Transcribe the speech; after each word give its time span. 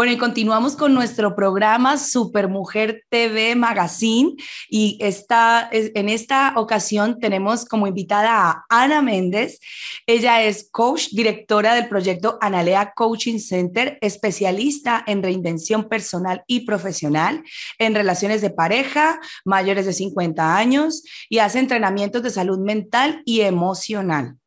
Bueno, 0.00 0.14
y 0.14 0.16
continuamos 0.16 0.76
con 0.76 0.94
nuestro 0.94 1.36
programa 1.36 1.98
Supermujer 1.98 3.04
TV 3.10 3.54
Magazine 3.54 4.32
y 4.70 4.96
esta, 4.98 5.68
en 5.70 6.08
esta 6.08 6.54
ocasión 6.56 7.18
tenemos 7.20 7.66
como 7.66 7.86
invitada 7.86 8.30
a 8.32 8.64
Ana 8.70 9.02
Méndez. 9.02 9.60
Ella 10.06 10.42
es 10.42 10.70
coach, 10.72 11.08
directora 11.10 11.74
del 11.74 11.86
proyecto 11.86 12.38
Analea 12.40 12.94
Coaching 12.96 13.40
Center, 13.40 13.98
especialista 14.00 15.04
en 15.06 15.22
reinvención 15.22 15.86
personal 15.86 16.44
y 16.46 16.60
profesional, 16.60 17.44
en 17.78 17.94
relaciones 17.94 18.40
de 18.40 18.48
pareja, 18.48 19.20
mayores 19.44 19.84
de 19.84 19.92
50 19.92 20.56
años 20.56 21.02
y 21.28 21.40
hace 21.40 21.58
entrenamientos 21.58 22.22
de 22.22 22.30
salud 22.30 22.58
mental 22.58 23.20
y 23.26 23.42
emocional. 23.42 24.38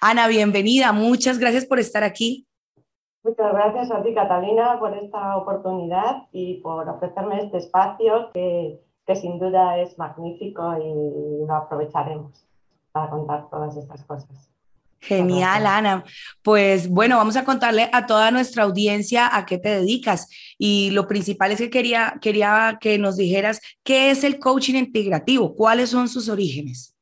Ana, 0.00 0.26
bienvenida. 0.26 0.90
Muchas 0.90 1.38
gracias 1.38 1.64
por 1.64 1.78
estar 1.78 2.02
aquí. 2.02 2.48
Muchas 3.26 3.52
gracias 3.52 3.90
a 3.90 4.04
ti, 4.04 4.14
Catalina, 4.14 4.78
por 4.78 4.96
esta 4.96 5.36
oportunidad 5.36 6.28
y 6.30 6.60
por 6.60 6.88
ofrecerme 6.88 7.42
este 7.42 7.56
espacio 7.56 8.30
que, 8.32 8.78
sin 9.16 9.40
duda 9.40 9.78
es 9.78 9.98
magnífico 9.98 10.76
y 10.78 11.44
lo 11.44 11.52
aprovecharemos 11.52 12.46
para 12.92 13.10
contar 13.10 13.50
todas 13.50 13.76
estas 13.76 14.04
cosas. 14.04 14.48
Genial, 15.00 15.66
Ana. 15.66 16.04
Pues 16.42 16.88
bueno, 16.88 17.16
vamos 17.16 17.36
a 17.36 17.44
contarle 17.44 17.90
a 17.92 18.06
toda 18.06 18.30
nuestra 18.30 18.62
audiencia 18.62 19.36
a 19.36 19.44
qué 19.44 19.58
te 19.58 19.70
dedicas. 19.70 20.28
Y 20.56 20.90
lo 20.90 21.08
principal 21.08 21.50
es 21.50 21.58
que 21.58 21.68
quería, 21.68 22.18
quería 22.22 22.78
que 22.80 22.96
nos 22.96 23.16
dijeras 23.16 23.60
qué 23.82 24.12
es 24.12 24.22
el 24.22 24.38
coaching 24.38 24.76
integrativo, 24.76 25.52
cuáles 25.56 25.90
son 25.90 26.08
sus 26.08 26.28
orígenes. 26.28 26.95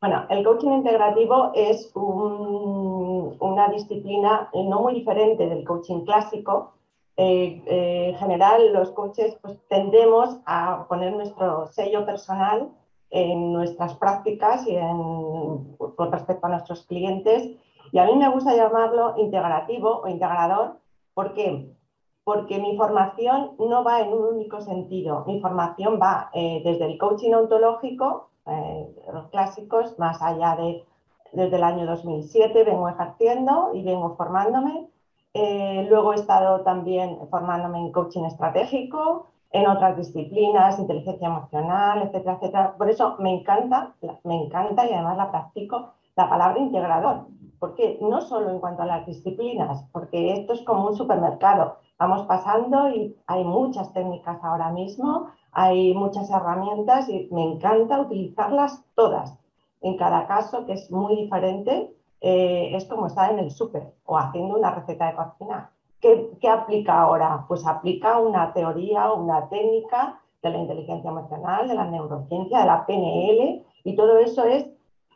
Bueno, 0.00 0.26
el 0.28 0.44
coaching 0.44 0.70
integrativo 0.70 1.50
es 1.56 1.90
una 1.94 3.68
disciplina 3.68 4.48
no 4.54 4.80
muy 4.80 4.94
diferente 4.94 5.48
del 5.48 5.64
coaching 5.64 6.04
clásico. 6.04 6.74
Eh, 7.16 7.60
eh, 7.66 8.10
en 8.10 8.14
general, 8.14 8.72
los 8.72 8.92
coaches 8.92 9.36
pues, 9.42 9.58
tendemos 9.68 10.38
a 10.46 10.86
poner 10.88 11.12
nuestro 11.14 11.66
sello 11.66 12.06
personal 12.06 12.68
en 13.10 13.52
nuestras 13.52 13.94
prácticas 13.96 14.64
y 14.68 14.76
con 14.76 16.12
respecto 16.12 16.46
a 16.46 16.50
nuestros 16.50 16.86
clientes. 16.86 17.56
Y 17.90 17.98
a 17.98 18.04
mí 18.04 18.14
me 18.14 18.28
gusta 18.28 18.54
llamarlo 18.54 19.14
integrativo 19.16 20.02
o 20.02 20.06
integrador. 20.06 20.76
¿Por 21.12 21.34
qué? 21.34 21.74
Porque 22.22 22.60
mi 22.60 22.76
formación 22.76 23.56
no 23.58 23.82
va 23.82 24.00
en 24.02 24.12
un 24.12 24.36
único 24.36 24.60
sentido. 24.60 25.24
Mi 25.26 25.40
formación 25.40 25.98
va 26.00 26.30
eh, 26.34 26.62
desde 26.64 26.86
el 26.86 26.98
coaching 26.98 27.32
ontológico 27.32 28.27
eh, 28.48 28.94
los 29.12 29.28
clásicos, 29.28 29.98
más 29.98 30.20
allá 30.22 30.56
de 30.56 30.84
desde 31.32 31.56
el 31.56 31.62
año 31.62 31.86
2007 31.86 32.64
vengo 32.64 32.88
ejerciendo 32.88 33.70
y 33.74 33.82
vengo 33.82 34.16
formándome. 34.16 34.88
Eh, 35.34 35.86
luego 35.88 36.12
he 36.12 36.16
estado 36.16 36.62
también 36.62 37.18
formándome 37.30 37.78
en 37.78 37.92
coaching 37.92 38.24
estratégico, 38.24 39.26
en 39.50 39.66
otras 39.66 39.96
disciplinas, 39.96 40.78
inteligencia 40.78 41.28
emocional, 41.28 42.02
etcétera, 42.02 42.34
etcétera. 42.36 42.74
Por 42.76 42.90
eso 42.90 43.16
me 43.18 43.34
encanta, 43.34 43.94
me 44.24 44.42
encanta 44.42 44.86
y 44.86 44.92
además 44.92 45.16
la 45.16 45.30
practico 45.30 45.92
la 46.16 46.28
palabra 46.28 46.58
integrador. 46.58 47.26
Porque 47.58 47.98
No 48.00 48.20
solo 48.20 48.50
en 48.50 48.60
cuanto 48.60 48.82
a 48.82 48.86
las 48.86 49.06
disciplinas, 49.06 49.84
porque 49.92 50.32
esto 50.32 50.52
es 50.52 50.62
como 50.62 50.86
un 50.86 50.96
supermercado. 50.96 51.76
Vamos 51.98 52.26
pasando 52.26 52.90
y 52.90 53.16
hay 53.26 53.44
muchas 53.44 53.92
técnicas 53.92 54.38
ahora 54.42 54.70
mismo, 54.70 55.28
hay 55.52 55.94
muchas 55.94 56.30
herramientas 56.30 57.08
y 57.08 57.28
me 57.32 57.42
encanta 57.42 58.00
utilizarlas 58.00 58.84
todas. 58.94 59.36
En 59.80 59.96
cada 59.96 60.26
caso, 60.26 60.64
que 60.66 60.74
es 60.74 60.90
muy 60.90 61.16
diferente, 61.16 61.92
eh, 62.20 62.70
es 62.74 62.84
como 62.86 63.06
estar 63.06 63.32
en 63.32 63.40
el 63.40 63.50
súper 63.50 63.92
o 64.04 64.16
haciendo 64.16 64.56
una 64.56 64.72
receta 64.72 65.06
de 65.06 65.16
cocina. 65.16 65.70
¿Qué, 66.00 66.30
¿Qué, 66.40 66.48
aplica 66.48 67.00
ahora? 67.00 67.44
Pues 67.48 67.66
aplica 67.66 68.18
una 68.18 68.52
teoría 68.52 69.12
o 69.12 69.20
una 69.20 69.48
técnica 69.48 70.20
de 70.42 70.50
la 70.50 70.58
inteligencia 70.58 71.10
emocional, 71.10 71.66
de 71.66 71.74
la 71.74 71.86
neurociencia, 71.86 72.60
de 72.60 72.66
la 72.66 72.86
PNL, 72.86 73.64
y 73.84 73.96
todo 73.96 74.18
eso 74.18 74.44
es 74.44 74.66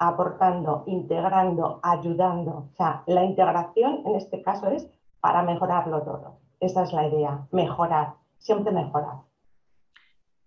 aportando, 0.08 0.82
integrando, 0.86 1.78
ayudando. 1.82 2.68
O 2.72 2.76
sea, 2.76 3.02
la 3.06 3.24
integración 3.24 4.02
en 4.04 4.16
este 4.16 4.42
caso 4.42 4.68
es 4.68 4.88
para 5.20 5.42
mejorarlo 5.42 6.02
todo. 6.02 6.38
Esa 6.58 6.82
es 6.82 6.92
la 6.92 7.06
idea, 7.06 7.46
mejorar, 7.52 8.14
siempre 8.38 8.72
mejorar. 8.72 9.22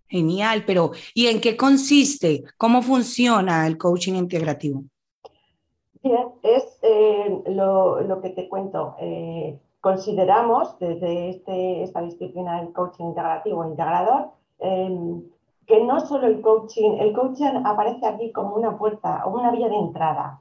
Genial, 0.08 0.64
pero 0.66 0.92
¿y 1.14 1.26
en 1.26 1.40
qué 1.40 1.56
consiste? 1.56 2.44
¿Cómo 2.58 2.82
funciona 2.82 3.66
el 3.66 3.76
coaching 3.76 4.14
integrativo? 4.14 4.84
Bien, 6.02 6.28
es 6.42 6.78
eh, 6.82 7.42
lo, 7.46 8.20
que 8.22 8.30
te 8.30 8.48
cuento. 8.48 8.94
Eh, 9.00 9.58
consideramos 9.80 10.78
desde 10.78 11.30
este, 11.30 11.82
esta 11.82 12.02
disciplina 12.02 12.60
del 12.60 12.72
coaching 12.72 13.06
integrativo 13.06 13.66
integrador 13.66 14.30
em, 14.58 15.22
que 15.66 15.82
no 15.84 16.00
solo 16.00 16.26
el 16.26 16.40
coaching, 16.40 16.92
el 16.98 17.12
coaching 17.12 17.64
aparece 17.64 18.06
aquí 18.06 18.32
como 18.32 18.54
una 18.54 18.78
puerta 18.78 19.24
o 19.26 19.30
una 19.30 19.50
vía 19.50 19.68
de 19.68 19.76
entrada. 19.76 20.40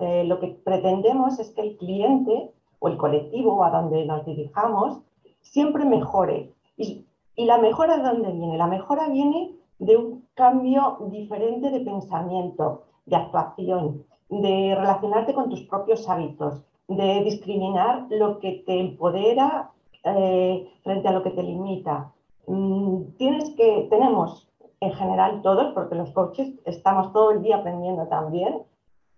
Eh, 0.00 0.24
lo 0.24 0.40
que 0.40 0.48
pretendemos 0.62 1.38
es 1.38 1.50
que 1.50 1.62
el 1.62 1.76
cliente 1.76 2.50
o 2.78 2.88
el 2.88 2.96
colectivo 2.98 3.64
a 3.64 3.70
donde 3.70 4.04
nos 4.04 4.24
dirijamos 4.26 5.00
siempre 5.40 5.84
mejore. 5.84 6.52
Y 6.76 7.06
¿Y 7.36 7.46
la 7.46 7.58
mejora 7.58 7.96
de 7.96 8.04
dónde 8.04 8.30
viene? 8.30 8.56
La 8.56 8.66
mejora 8.66 9.08
viene 9.08 9.56
de 9.78 9.96
un 9.96 10.26
cambio 10.34 10.98
diferente 11.10 11.70
de 11.70 11.80
pensamiento, 11.80 12.84
de 13.06 13.16
actuación, 13.16 14.04
de 14.28 14.74
relacionarte 14.76 15.34
con 15.34 15.50
tus 15.50 15.62
propios 15.62 16.08
hábitos, 16.08 16.62
de 16.86 17.24
discriminar 17.24 18.06
lo 18.10 18.38
que 18.38 18.62
te 18.66 18.78
empodera 18.78 19.72
eh, 20.04 20.70
frente 20.84 21.08
a 21.08 21.12
lo 21.12 21.22
que 21.22 21.30
te 21.30 21.42
limita. 21.42 22.12
Mm, 22.46 23.16
tienes 23.18 23.50
que, 23.56 23.88
tenemos 23.90 24.43
en 24.84 24.92
general 24.92 25.42
todos, 25.42 25.72
porque 25.72 25.94
los 25.94 26.10
coaches 26.10 26.54
estamos 26.64 27.12
todo 27.12 27.32
el 27.32 27.42
día 27.42 27.56
aprendiendo 27.56 28.06
también 28.06 28.62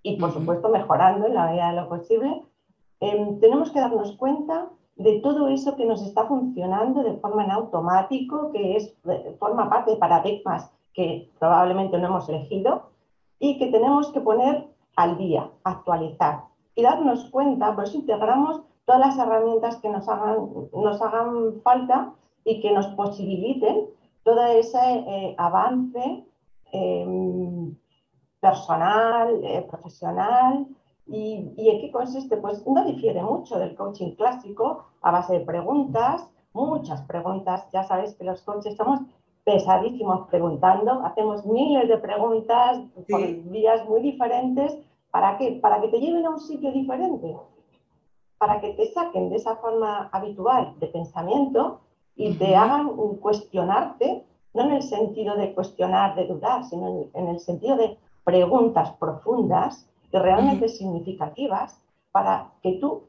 y 0.03 0.17
por 0.17 0.33
supuesto 0.33 0.69
mejorando 0.69 1.27
en 1.27 1.35
la 1.35 1.47
medida 1.47 1.71
de 1.71 1.77
lo 1.81 1.89
posible, 1.89 2.43
em, 3.01 3.41
tenemos 3.41 3.71
que 3.73 3.81
darnos 3.81 4.13
cuenta 4.17 4.69
de 4.97 5.21
todo 5.21 5.49
eso 5.49 5.77
que 5.77 5.85
nos 5.85 6.01
está 6.03 6.27
funcionando 6.27 7.03
de 7.03 7.15
forma 7.19 7.45
en 7.45 7.51
automático, 7.51 8.51
que 8.53 8.77
es, 8.77 8.97
eh, 9.09 9.37
forma 9.39 9.69
parte 9.69 9.91
de 9.91 9.97
paradigmas 9.99 10.71
que 10.95 11.31
probablemente 11.39 11.99
no 11.99 12.07
hemos 12.07 12.29
elegido 12.29 12.91
y 13.39 13.59
que 13.59 13.67
tenemos 13.67 14.13
que 14.13 14.21
poner 14.21 14.69
al 14.97 15.19
día, 15.19 15.51
actualizar 15.65 16.45
y 16.75 16.83
darnos 16.83 17.29
cuenta, 17.31 17.75
por 17.75 17.85
eso 17.85 17.99
integramos 17.99 18.63
todas 18.87 19.01
las 19.01 19.19
herramientas 19.19 19.77
que 19.77 19.89
nos 19.89 20.09
hagan, 20.09 20.49
nos 20.73 21.03
hagan 21.03 21.61
falta 21.63 22.13
y 22.45 22.61
que 22.61 22.73
nos 22.73 22.87
posibiliten 22.89 23.89
todo 24.27 24.45
ese 24.47 24.79
eh, 24.79 25.35
avance 25.39 26.27
em, 26.73 27.75
personal, 28.41 29.41
eh, 29.45 29.65
profesional, 29.71 30.67
¿Y, 31.07 31.53
en 31.57 31.81
qué 31.81 31.93
consiste? 31.93 32.37
Pues 32.37 32.67
no 32.67 32.85
difiere 32.85 33.23
mucho 33.23 33.59
del 33.61 33.77
coaching 33.77 34.17
clásico 34.17 34.87
a 35.03 35.13
base 35.13 35.35
de 35.35 35.45
preguntas, 35.45 36.29
muchas 36.53 37.01
preguntas. 37.03 37.65
Ya 37.73 37.85
sabéis 37.85 38.17
que 38.17 38.25
los 38.25 38.43
coaches 38.43 38.77
somos 38.77 39.01
pesadísimos 39.45 40.27
preguntando, 40.29 41.05
hacemos 41.05 41.47
miles 41.47 41.89
de 41.89 41.99
preguntas 41.99 42.81
por 43.09 43.21
vías 43.53 43.89
muy 43.89 44.03
diferentes. 44.03 44.77
¿Para 45.13 45.39
qué? 45.39 45.61
Para 45.63 45.81
que 45.81 45.89
te 45.89 46.01
lleven 46.01 46.27
a 46.27 46.31
un 46.31 46.41
sitio 46.41 46.73
diferente, 46.73 47.37
para 48.39 48.61
que 48.61 48.73
te 48.73 48.87
saquen 48.93 49.31
de 49.31 49.37
esa 49.37 49.55
forma 49.57 50.09
habitual 50.13 50.75
de 50.81 50.89
pensamiento 50.89 51.83
y 52.17 52.35
te 52.35 52.57
hagan 52.57 52.89
cuestionarte, 53.17 54.25
no 54.55 54.63
en 54.63 54.73
el 54.73 54.83
sentido 54.83 55.37
de 55.37 55.55
cuestionar, 55.55 56.15
de 56.17 56.27
dudar, 56.27 56.65
sino 56.65 57.07
en 57.13 57.29
el 57.29 57.39
sentido 57.41 57.77
de 57.77 57.99
preguntas 58.25 58.91
profundas 58.99 59.87
realmente 60.13 60.69
significativas 60.69 61.81
para 62.13 62.53
que 62.63 62.73
tú, 62.81 63.03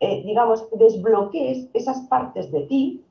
eh, 0.00 0.22
digamos, 0.24 0.66
desbloquees 0.72 1.68
esas 1.72 2.00
partes 2.02 2.50
de 2.52 2.62
ti 2.62 3.04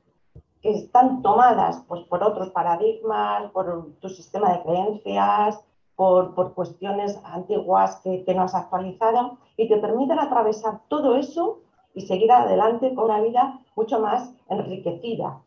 que 0.62 0.70
están 0.70 1.22
tomadas 1.22 1.82
pues, 1.88 2.02
por 2.04 2.22
otros 2.22 2.50
paradigmas, 2.50 3.50
por 3.50 3.92
tu 4.00 4.08
sistema 4.08 4.52
de 4.52 4.62
creencias, 4.62 5.60
por, 5.96 6.34
por 6.34 6.54
cuestiones 6.54 7.18
antiguas 7.24 8.00
que, 8.02 8.24
que, 8.24 8.34
no 8.34 8.42
has 8.42 8.54
actualizado 8.54 9.38
y 9.56 9.68
te 9.68 9.76
permiten 9.76 10.18
atravesar 10.18 10.80
todo 10.88 11.16
eso 11.16 11.58
y 11.94 12.02
seguir 12.02 12.30
adelante 12.32 12.94
con 12.94 13.04
una 13.04 13.20
vida 13.20 13.60
mucho 13.76 14.00
más 14.00 14.34
enriquecida, 14.48 15.42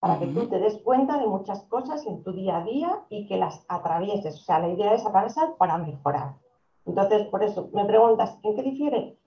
para 0.00 0.18
que 0.18 0.26
tú 0.26 0.46
te 0.48 0.58
des 0.58 0.78
cuenta 0.82 1.18
de 1.18 1.26
muchas 1.26 1.62
cosas 1.64 2.06
en 2.06 2.22
tu 2.22 2.32
día 2.32 2.58
a 2.58 2.64
día 2.64 3.02
y 3.08 3.26
que 3.26 3.36
las 3.36 3.64
atravieses. 3.68 4.36
O 4.36 4.44
sea, 4.44 4.60
la 4.60 4.68
idea 4.68 4.94
es 4.94 5.04
atravesar 5.04 5.56
para 5.56 5.78
mejorar. 5.78 6.34
Entonces, 6.86 7.26
por 7.26 7.42
eso 7.42 7.68
me 7.72 7.84
preguntas, 7.84 8.38
¿en 8.42 8.54
qué 8.54 8.62
difiere? 8.62 9.18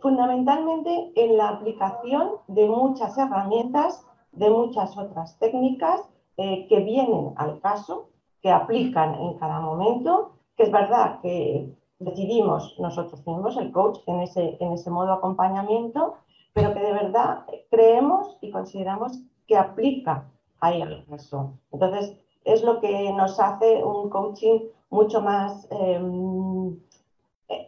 Fundamentalmente 0.00 1.12
en 1.14 1.36
la 1.36 1.50
aplicación 1.50 2.32
de 2.46 2.68
muchas 2.68 3.16
herramientas, 3.18 4.04
de 4.32 4.50
muchas 4.50 4.96
otras 4.96 5.38
técnicas 5.38 6.00
eh, 6.36 6.66
que 6.68 6.80
vienen 6.80 7.34
al 7.36 7.60
caso, 7.60 8.08
que 8.40 8.50
aplican 8.50 9.14
en 9.16 9.34
cada 9.38 9.60
momento, 9.60 10.32
que 10.56 10.64
es 10.64 10.72
verdad 10.72 11.20
que 11.20 11.72
decidimos 11.98 12.76
nosotros 12.78 13.26
mismos, 13.26 13.56
el 13.56 13.72
coach, 13.72 13.98
en 14.06 14.20
ese, 14.20 14.56
en 14.60 14.72
ese 14.72 14.90
modo 14.90 15.12
acompañamiento, 15.12 16.14
pero 16.52 16.74
que 16.74 16.80
de 16.80 16.92
verdad 16.92 17.44
creemos 17.70 18.36
y 18.40 18.50
consideramos 18.50 19.20
que 19.46 19.56
aplica 19.56 20.28
ahí 20.60 20.82
el 20.82 21.04
caso. 21.06 21.54
Entonces, 21.72 22.16
es 22.44 22.62
lo 22.62 22.80
que 22.80 23.12
nos 23.12 23.38
hace 23.40 23.84
un 23.84 24.10
coaching 24.10 24.60
mucho 24.90 25.20
más 25.20 25.68
em, 25.70 26.78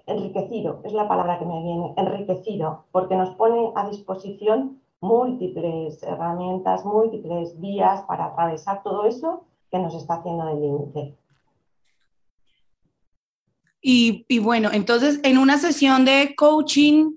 enriquecido, 0.06 0.80
es 0.84 0.92
la 0.92 1.08
palabra 1.08 1.38
que 1.38 1.44
me 1.44 1.62
viene, 1.62 1.94
enriquecido, 1.96 2.84
porque 2.92 3.16
nos 3.16 3.30
pone 3.30 3.72
a 3.74 3.88
disposición 3.88 4.80
múltiples 5.00 6.02
herramientas, 6.02 6.84
múltiples 6.84 7.58
vías 7.60 8.02
para 8.02 8.26
atravesar 8.26 8.82
todo 8.82 9.04
eso 9.04 9.44
que 9.70 9.78
nos 9.78 9.94
está 9.94 10.14
haciendo 10.14 10.46
del 10.46 10.60
límite. 10.60 11.16
Y, 13.82 14.38
bueno, 14.40 14.70
entonces 14.72 15.20
en 15.22 15.38
una 15.38 15.58
sesión 15.58 16.04
de 16.04 16.34
coaching, 16.36 17.12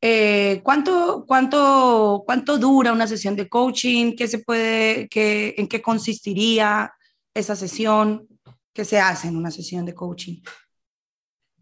eh, 0.00 0.60
¿cuánto, 0.62 1.24
cuánto, 1.26 2.22
¿cuánto 2.24 2.58
dura 2.58 2.92
una 2.92 3.06
sesión 3.06 3.34
de 3.34 3.48
coaching? 3.48 4.14
¿Qué 4.16 4.28
se 4.28 4.38
puede, 4.38 5.08
qué, 5.08 5.54
¿En 5.58 5.66
qué 5.66 5.82
consistiría 5.82 6.92
esa 7.32 7.56
sesión? 7.56 8.28
¿Qué 8.72 8.84
se 8.84 9.00
hace 9.00 9.28
en 9.28 9.36
una 9.36 9.50
sesión 9.50 9.84
de 9.84 9.94
coaching? 9.94 10.40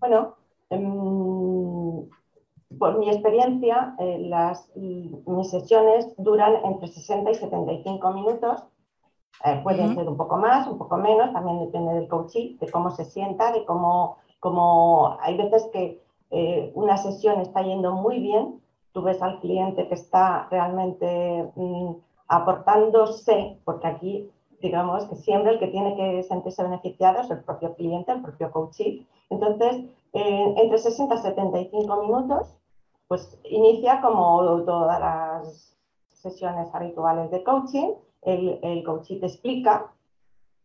Bueno, 0.00 0.37
em, 0.70 2.08
por 2.78 2.99
mi 2.99 3.08
experiencia, 3.08 3.94
eh, 3.99 4.19
las, 4.28 4.70
mis 4.75 5.50
sesiones 5.50 6.12
duran 6.19 6.54
entre 6.64 6.88
60 6.88 7.31
y 7.31 7.34
75 7.34 8.12
minutos. 8.12 8.64
Eh, 9.44 9.60
pueden 9.62 9.94
ser 9.94 10.08
un 10.08 10.16
poco 10.16 10.37
más, 10.37 10.66
un 10.66 10.78
poco 10.78 10.96
menos, 10.96 11.32
también 11.32 11.60
depende 11.60 11.94
del 11.94 12.08
coaching, 12.08 12.58
de 12.58 12.70
cómo 12.70 12.90
se 12.90 13.04
sienta, 13.04 13.52
de 13.52 13.64
cómo, 13.64 14.19
cómo 14.42 15.16
hay 15.20 15.36
veces 15.36 15.62
que 15.72 16.02
eh, 16.30 16.72
una 16.74 16.96
sesión 16.96 17.40
está 17.40 17.62
yendo 17.62 17.92
muy 17.92 18.18
bien, 18.18 18.60
tú 18.92 19.02
ves 19.02 19.22
al 19.22 19.38
cliente 19.38 19.86
que 19.86 19.94
está 19.94 20.48
realmente 20.50 21.48
mm, 21.54 21.92
aportándose, 22.26 23.58
porque 23.64 23.86
aquí 23.86 24.30
digamos 24.60 25.06
que 25.06 25.14
siempre 25.16 25.52
el 25.52 25.58
que 25.60 25.68
tiene 25.68 25.94
que 25.94 26.22
sentirse 26.24 26.62
beneficiado 26.62 27.20
es 27.20 27.30
el 27.30 27.44
propio 27.44 27.74
cliente, 27.74 28.12
el 28.12 28.22
propio 28.22 28.50
coaching. 28.50 29.04
Entonces, 29.30 29.84
entre 30.12 30.78
60 30.78 31.14
y 31.14 31.18
75 31.18 32.02
minutos 32.02 32.56
pues 33.12 33.38
inicia 33.44 34.00
como 34.00 34.62
todas 34.64 34.98
las 34.98 35.76
sesiones 36.08 36.74
habituales 36.74 37.30
de 37.30 37.44
coaching, 37.44 37.90
el, 38.22 38.58
el 38.62 38.82
te 38.82 39.26
explica, 39.26 39.92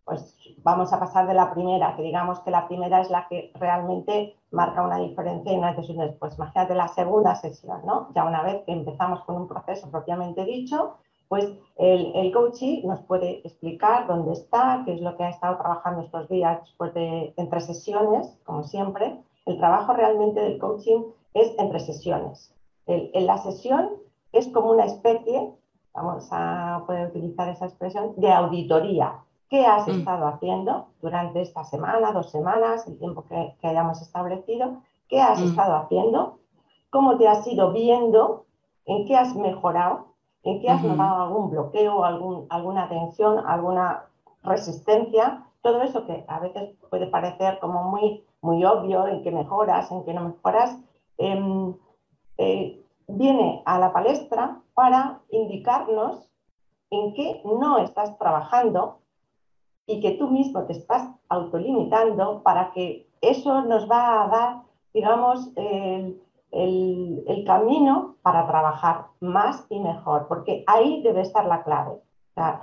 pues 0.08 0.38
vamos 0.64 0.94
a 0.94 1.00
pasar 1.02 1.28
de 1.28 1.34
la 1.34 1.54
primera, 1.54 1.94
que 1.98 2.02
digamos 2.02 2.40
que 2.40 2.50
la 2.50 2.66
primera 2.66 3.02
es 3.02 3.10
la 3.10 3.28
que 3.28 3.52
realmente 3.56 4.38
marca 4.52 4.82
una 4.82 5.00
diferencia 5.00 5.52
y 5.52 5.58
una 5.58 5.76
sesiones. 5.76 6.16
Pues 6.18 6.38
imagínate 6.38 6.76
la 6.76 6.88
segunda 6.88 7.36
sesión, 7.36 7.82
¿no? 7.86 8.08
Ya 8.16 8.24
una 8.24 8.42
vez 8.42 8.64
que 8.66 8.72
empezamos 8.72 9.20
con 9.26 9.36
un 9.36 9.50
proceso 9.50 9.92
propiamente 9.92 10.46
dicho, 10.46 10.96
pues 11.28 11.46
el, 11.76 12.14
el 12.16 12.32
coaching 12.32 12.88
nos 12.88 13.02
puede 13.02 13.42
explicar 13.46 14.08
dónde 14.08 14.32
está, 14.32 14.84
qué 14.86 14.94
es 14.94 15.02
lo 15.02 15.18
que 15.18 15.26
ha 15.26 15.30
estado 15.30 15.58
trabajando 15.58 16.04
estos 16.04 16.30
días 16.30 16.62
después 16.62 16.94
de 16.94 17.34
entre 17.36 17.60
sesiones, 17.60 18.40
como 18.46 18.64
siempre. 18.64 19.22
El 19.46 19.58
trabajo 19.58 19.92
realmente 19.92 20.40
del 20.40 20.58
coaching 20.58 21.02
es 21.34 21.54
entre 21.60 21.82
sesiones. 21.82 22.54
en 22.86 23.28
la 23.28 23.38
sesión 23.40 23.90
es 24.32 24.48
como 24.48 24.72
una 24.72 24.86
especie, 24.86 25.52
vamos 25.94 26.30
a 26.32 26.84
poder 26.88 27.10
utilizar 27.10 27.50
esa 27.50 27.66
expresión, 27.66 28.14
de 28.16 28.32
auditoría. 28.32 29.20
¿Qué 29.50 29.66
has 29.66 29.88
mm. 29.88 29.92
estado 29.92 30.28
haciendo 30.28 30.88
durante 31.02 31.42
esta 31.42 31.64
semana, 31.64 32.12
dos 32.12 32.32
semanas, 32.32 32.88
el 32.88 32.98
tiempo 32.98 33.26
que, 33.26 33.56
hayamos 33.64 34.02
establecido? 34.02 34.82
¿Qué 35.08 35.22
has 35.22 35.40
mm. 35.40 35.46
estado 35.46 35.76
haciendo? 35.76 36.40
¿Cómo 36.90 37.18
te 37.18 37.28
has 37.28 37.46
ido 37.48 37.72
viendo? 37.72 38.46
¿En 38.86 39.06
qué 39.06 39.16
has 39.16 39.36
mejorado? 39.36 40.08
¿En 40.44 40.62
qué 40.62 40.70
has 40.70 40.84
notado 40.84 41.24
algún 41.24 41.50
bloqueo, 41.50 42.04
algún, 42.04 42.48
alguna 42.50 42.88
tensión, 42.88 43.46
alguna 43.46 44.06
resistencia? 44.44 45.44
Todo 45.62 45.82
eso 45.82 46.06
que 46.06 46.24
a 46.28 46.40
veces 46.40 46.76
puede 46.90 47.08
parecer 47.08 47.60
como 47.60 47.84
muy, 47.84 48.24
muy 48.42 48.64
obvio, 48.64 49.08
en 49.08 49.24
qué 49.24 49.32
mejoras, 49.32 49.92
en 49.92 50.06
qué 50.06 50.14
no 50.14 50.22
mejoras, 50.30 50.78
Em, 51.18 51.76
eh, 52.38 52.84
viene 53.08 53.64
a 53.66 53.80
la 53.80 53.92
palestra 53.92 54.62
para 54.74 55.22
indicarnos 55.32 56.30
en 56.92 57.14
qué 57.16 57.42
no 57.44 57.80
estás 57.80 58.18
trabajando 58.20 59.00
y 59.88 60.02
que 60.02 60.12
tú 60.12 60.30
mismo 60.30 60.64
te 60.66 60.74
estás 60.74 61.10
autolimitando 61.30 62.44
para 62.44 62.72
que 62.74 63.08
eso 63.22 63.62
nos 63.64 63.90
va 63.90 64.24
a 64.24 64.28
dar, 64.28 64.62
digamos, 64.94 65.50
el, 65.56 66.22
camino 67.46 68.16
para 68.22 68.46
trabajar 68.46 69.06
más 69.22 69.66
y 69.70 69.80
mejor, 69.80 70.28
porque 70.28 70.66
ahí 70.68 71.02
debe 71.02 71.22
estar 71.22 71.46
la 71.46 71.64
clave. 71.64 72.02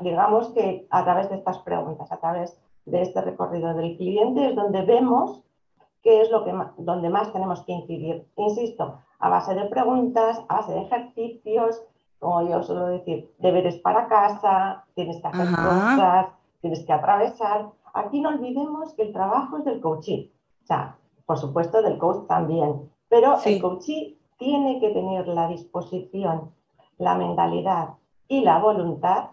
digamos 0.01 0.49
que 0.51 0.87
a 0.91 1.03
través 1.05 1.31
de 1.31 1.37
estas 1.37 1.59
preguntas, 1.61 2.13
a 2.13 2.19
través 2.19 2.61
de 2.85 3.01
este 3.01 3.23
recorrido 3.23 3.73
del 3.73 3.97
cliente 3.97 4.51
es 4.51 4.55
donde 4.55 4.83
vemos 4.83 5.43
qué 6.03 6.21
es 6.21 6.31
lo 6.31 6.45
que 6.45 6.53
donde 6.77 7.09
más 7.09 7.33
tenemos 7.33 7.63
que 7.63 7.73
incidir. 7.73 8.27
Insisto, 8.37 8.99
a 9.19 9.29
base 9.31 9.55
de 9.55 9.65
preguntas, 9.65 10.43
a 10.49 10.57
base 10.57 10.73
de 10.73 10.83
ejercicios, 10.83 11.83
como 12.19 12.43
yo 12.43 12.63
suelo 12.63 12.87
decir, 12.87 13.33
deberes 13.39 13.77
para 13.77 14.07
casa, 14.07 14.85
tienes 14.95 15.21
que 15.21 15.29
hacer 15.29 15.47
cosas, 15.47 16.27
tienes 16.65 16.87
que 16.87 16.95
atravesar. 16.95 17.69
Aquí 17.93 18.23
no 18.23 18.31
olvidemos 18.31 18.95
que 18.95 19.03
el 19.03 19.13
trabajo 19.13 19.59
es 19.59 19.67
del 19.67 19.83
coaching, 19.83 20.29
o 20.63 20.67
sea, 20.67 20.97
por 21.27 21.37
supuesto 21.37 21.83
del 21.83 21.99
coach 21.99 22.27
también, 22.27 22.91
pero 23.11 23.37
el 23.45 23.61
coaching 23.61 24.15
tiene 24.39 24.81
que 24.81 24.89
tener 24.89 25.29
la 25.29 25.47
disposición, 25.49 26.53
la 26.97 27.17
mentalidad 27.17 27.91
y 28.29 28.41
la 28.41 28.59
voluntad 28.61 29.33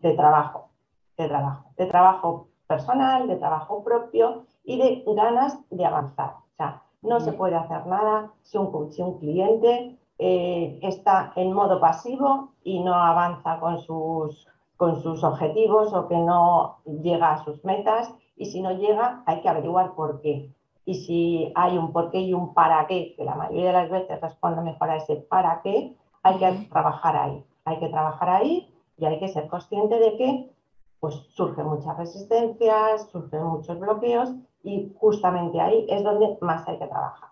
de 0.00 0.14
trabajo, 0.14 0.70
de 1.16 1.28
trabajo, 1.28 1.70
de 1.76 1.86
trabajo 1.86 2.48
personal, 2.66 3.28
de 3.28 3.36
trabajo 3.36 3.84
propio 3.84 4.46
y 4.64 4.78
de 4.78 5.04
ganas 5.14 5.56
de 5.70 5.86
avanzar. 5.86 6.30
O 6.30 6.56
sea, 6.56 6.82
no 7.00 7.20
se 7.20 7.32
puede 7.32 7.54
hacer 7.54 7.86
nada 7.86 8.32
si 8.42 8.58
un, 8.58 8.66
un 8.74 9.18
cliente 9.20 9.98
eh, 10.18 10.80
está 10.82 11.32
en 11.36 11.52
modo 11.52 11.80
pasivo 11.80 12.50
y 12.64 12.80
no 12.80 12.92
avanza 12.92 13.60
con 13.60 13.78
sus, 13.78 14.48
con 14.82 15.00
sus 15.00 15.22
objetivos 15.22 15.92
o 15.92 16.08
que 16.08 16.16
no 16.16 16.78
llega 17.04 17.34
a 17.34 17.44
sus 17.44 17.64
metas. 17.64 18.12
Y 18.34 18.46
si 18.46 18.60
no 18.60 18.72
llega, 18.72 19.22
hay 19.26 19.40
que 19.40 19.48
averiguar 19.48 19.94
por 19.94 20.20
qué. 20.20 20.52
Y 20.84 20.94
si 21.04 21.52
hay 21.54 21.78
un 21.78 21.92
por 21.92 22.10
qué 22.10 22.18
y 22.18 22.34
un 22.34 22.52
para 22.52 22.84
qué, 22.88 23.14
que 23.16 23.24
la 23.24 23.36
mayoría 23.36 23.66
de 23.66 23.72
las 23.74 23.90
veces 23.90 24.20
responde 24.20 24.60
mejor 24.60 24.90
a 24.90 24.96
ese 24.96 25.14
para 25.30 25.60
qué, 25.62 25.96
hay 26.24 26.36
que 26.36 26.66
trabajar 26.68 27.16
ahí. 27.16 27.44
Hay 27.64 27.78
que 27.78 27.90
trabajar 27.90 28.28
ahí 28.28 28.74
y 28.98 29.04
hay 29.04 29.20
que 29.20 29.28
ser 29.28 29.46
consciente 29.46 30.00
de 30.00 30.16
que 30.16 30.50
pues 30.98 31.14
surgen 31.36 31.66
muchas 31.66 31.96
resistencias, 31.96 33.08
surgen 33.12 33.44
muchos 33.44 33.78
bloqueos 33.78 34.30
y 34.64 34.92
justamente 34.96 35.60
ahí 35.60 35.86
es 35.88 36.02
donde 36.02 36.38
más 36.40 36.66
hay 36.66 36.80
que 36.80 36.88
trabajar. 36.88 37.28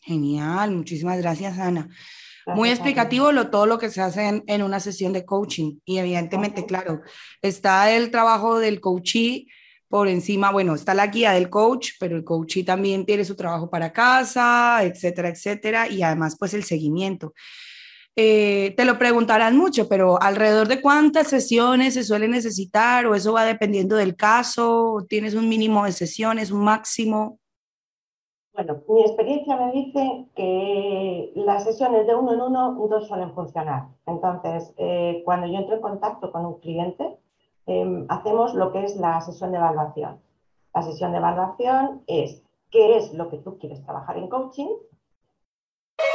Genial, 0.00 0.70
muchísimas 0.72 1.16
gracias 1.22 1.58
Ana. 1.58 1.88
Muy 2.46 2.70
explicativo 2.70 3.32
lo, 3.32 3.50
todo 3.50 3.66
lo 3.66 3.78
que 3.78 3.90
se 3.90 4.00
hace 4.00 4.42
en, 4.46 4.62
una 4.62 4.80
sesión 4.80 5.12
de 5.12 5.24
coaching. 5.24 5.78
Y 5.84 5.98
evidentemente, 5.98 6.66
claro, 6.66 7.02
está 7.40 7.90
el 7.92 8.10
trabajo 8.10 8.58
del 8.58 8.80
coachee 8.80 9.46
por 9.88 10.08
encima, 10.08 10.50
bueno, 10.50 10.74
está 10.74 10.94
la 10.94 11.08
guía 11.08 11.32
del 11.32 11.50
coach, 11.50 11.90
pero 12.00 12.16
el 12.16 12.24
coachee 12.24 12.64
también 12.64 13.04
tiene 13.04 13.26
su 13.26 13.36
trabajo 13.36 13.68
para 13.68 13.92
casa, 13.92 14.82
etcétera, 14.82 15.28
etcétera, 15.28 15.86
y 15.86 16.02
además 16.02 16.36
pues 16.38 16.54
el 16.54 16.64
seguimiento. 16.64 17.34
Eh, 18.16 18.74
te 18.76 18.84
lo 18.84 18.98
preguntarán 18.98 19.56
mucho, 19.56 19.88
pero 19.88 20.20
alrededor 20.20 20.68
de 20.68 20.80
cuántas 20.80 21.28
sesiones 21.28 21.94
se 21.94 22.04
suele 22.04 22.28
necesitar 22.28 23.06
o 23.06 23.14
eso 23.14 23.32
va 23.32 23.44
dependiendo 23.44 23.96
del 23.96 24.16
caso, 24.16 25.06
tienes 25.08 25.34
un 25.34 25.48
mínimo 25.48 25.84
de 25.84 25.92
sesiones, 25.92 26.50
un 26.50 26.64
máximo. 26.64 27.38
Bueno, 28.54 28.82
mi 28.88 29.00
experiencia 29.02 29.56
me 29.56 29.72
dice 29.72 30.26
que 30.36 31.32
las 31.36 31.64
sesiones 31.64 32.06
de 32.06 32.14
uno 32.14 32.34
en 32.34 32.40
uno 32.42 32.72
no 32.72 33.00
suelen 33.00 33.32
funcionar. 33.34 33.88
Entonces, 34.06 34.74
eh, 34.76 35.22
cuando 35.24 35.46
yo 35.46 35.58
entro 35.58 35.76
en 35.76 35.80
contacto 35.80 36.30
con 36.30 36.44
un 36.44 36.60
cliente, 36.60 37.18
em, 37.66 38.06
hacemos 38.08 38.54
lo 38.54 38.72
que 38.72 38.84
es 38.84 38.96
la 38.96 39.20
sesión 39.22 39.52
de 39.52 39.58
evaluación. 39.58 40.20
La 40.74 40.82
sesión 40.82 41.12
de 41.12 41.18
evaluación 41.18 42.02
es 42.06 42.42
qué 42.70 42.96
es 42.98 43.14
lo 43.14 43.30
que 43.30 43.38
tú 43.38 43.58
quieres 43.58 43.82
trabajar 43.84 44.18
en 44.18 44.28
coaching, 44.28 44.68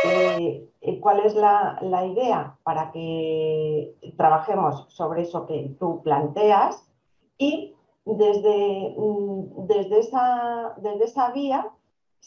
eh, 0.04 0.70
eh, 0.82 1.00
¿Cuál 1.00 1.20
es 1.22 1.36
la, 1.36 1.80
idea 2.06 2.58
para 2.64 2.92
que 2.92 3.96
trabajemos 4.18 4.86
sobre 4.90 5.24
eso 5.24 5.46
que 5.46 5.76
tú 5.80 6.02
planteas? 6.04 6.88
Y 7.38 7.76
desde, 8.06 8.96
mm, 8.98 9.66
desde, 9.68 10.00
esa, 10.00 10.76
desde 10.78 11.06
esa 11.06 11.32
vía 11.32 11.72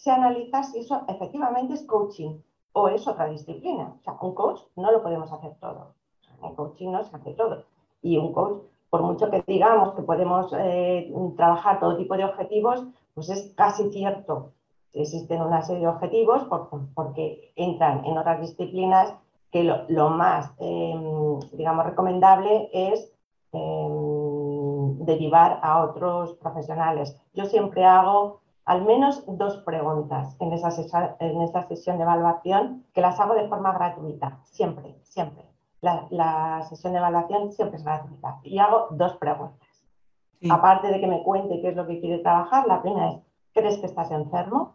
se 0.01 0.11
analiza 0.11 0.63
si 0.63 0.79
eso 0.79 1.03
efectivamente 1.09 1.75
es 1.75 1.83
coaching 1.83 2.41
o 2.73 2.89
es 2.89 3.07
otra 3.07 3.27
disciplina. 3.27 3.95
O 4.01 4.03
sea, 4.03 4.17
un 4.23 4.35
coach 4.35 4.63
no 4.75 4.91
lo 4.93 5.03
podemos 5.03 5.31
hacer 5.31 5.55
todo. 5.61 5.93
En 6.43 6.55
coaching 6.55 6.91
no 6.91 7.05
se 7.05 7.15
hace 7.15 7.35
todo. 7.35 7.65
Y 8.01 8.17
un 8.17 8.33
coach, 8.33 8.63
por 8.89 9.03
mucho 9.03 9.31
que 9.31 9.45
digamos 9.47 9.93
que 9.93 10.01
podemos 10.01 10.55
eh, 10.59 11.13
trabajar 11.37 11.81
todo 11.81 11.99
tipo 11.99 12.17
de 12.17 12.25
objetivos, 12.25 12.87
pues 13.15 13.29
es 13.29 13.53
casi 13.55 13.91
cierto 13.91 14.53
existen 14.95 15.43
una 15.43 15.61
serie 15.63 15.83
de 15.83 15.89
objetivos 15.89 16.47
porque 16.95 17.53
entran 17.55 18.03
en 18.07 18.17
otras 18.17 18.41
disciplinas 18.41 19.15
que 19.53 19.65
lo, 19.65 20.11
más, 20.11 20.51
em, 20.61 21.41
digamos, 21.53 21.85
recomendable 21.85 22.71
es 22.73 23.13
em, 23.53 24.99
derivar 25.05 25.61
a 25.63 25.85
otros 25.85 26.35
profesionales. 26.37 27.15
Yo 27.35 27.45
siempre 27.45 27.85
hago 27.85 28.41
al 28.71 28.85
menos 28.85 29.25
dos 29.27 29.57
preguntas 29.65 30.37
en 30.39 30.53
esa, 30.53 30.69
en 31.19 31.69
sesión 31.69 31.97
de 31.97 32.05
evaluación 32.05 32.85
que 32.95 33.01
las 33.01 33.19
hago 33.19 33.35
de 33.35 33.49
forma 33.49 33.73
gratuita, 33.73 34.39
siempre, 34.45 34.97
siempre. 35.03 35.45
La, 35.81 36.65
sesión 36.69 36.93
de 36.93 37.01
evaluación 37.01 37.51
siempre 37.51 37.79
es 37.79 37.85
gratuita 37.85 38.39
y 38.45 38.61
hago 38.61 38.87
dos 38.93 39.17
preguntas. 39.17 39.69
Aparte 40.49 40.87
de 40.87 41.01
que 41.01 41.09
me 41.09 41.25
cuente 41.25 41.61
qué 41.61 41.71
es 41.71 41.77
lo 41.77 41.85
que 41.85 41.99
quiere 41.99 42.23
trabajar, 42.23 42.65
la 42.69 42.81
primera 42.81 43.11
es, 43.11 43.19
¿crees 43.53 43.79
que 43.79 43.87
estás 43.87 44.13
enfermo? 44.13 44.75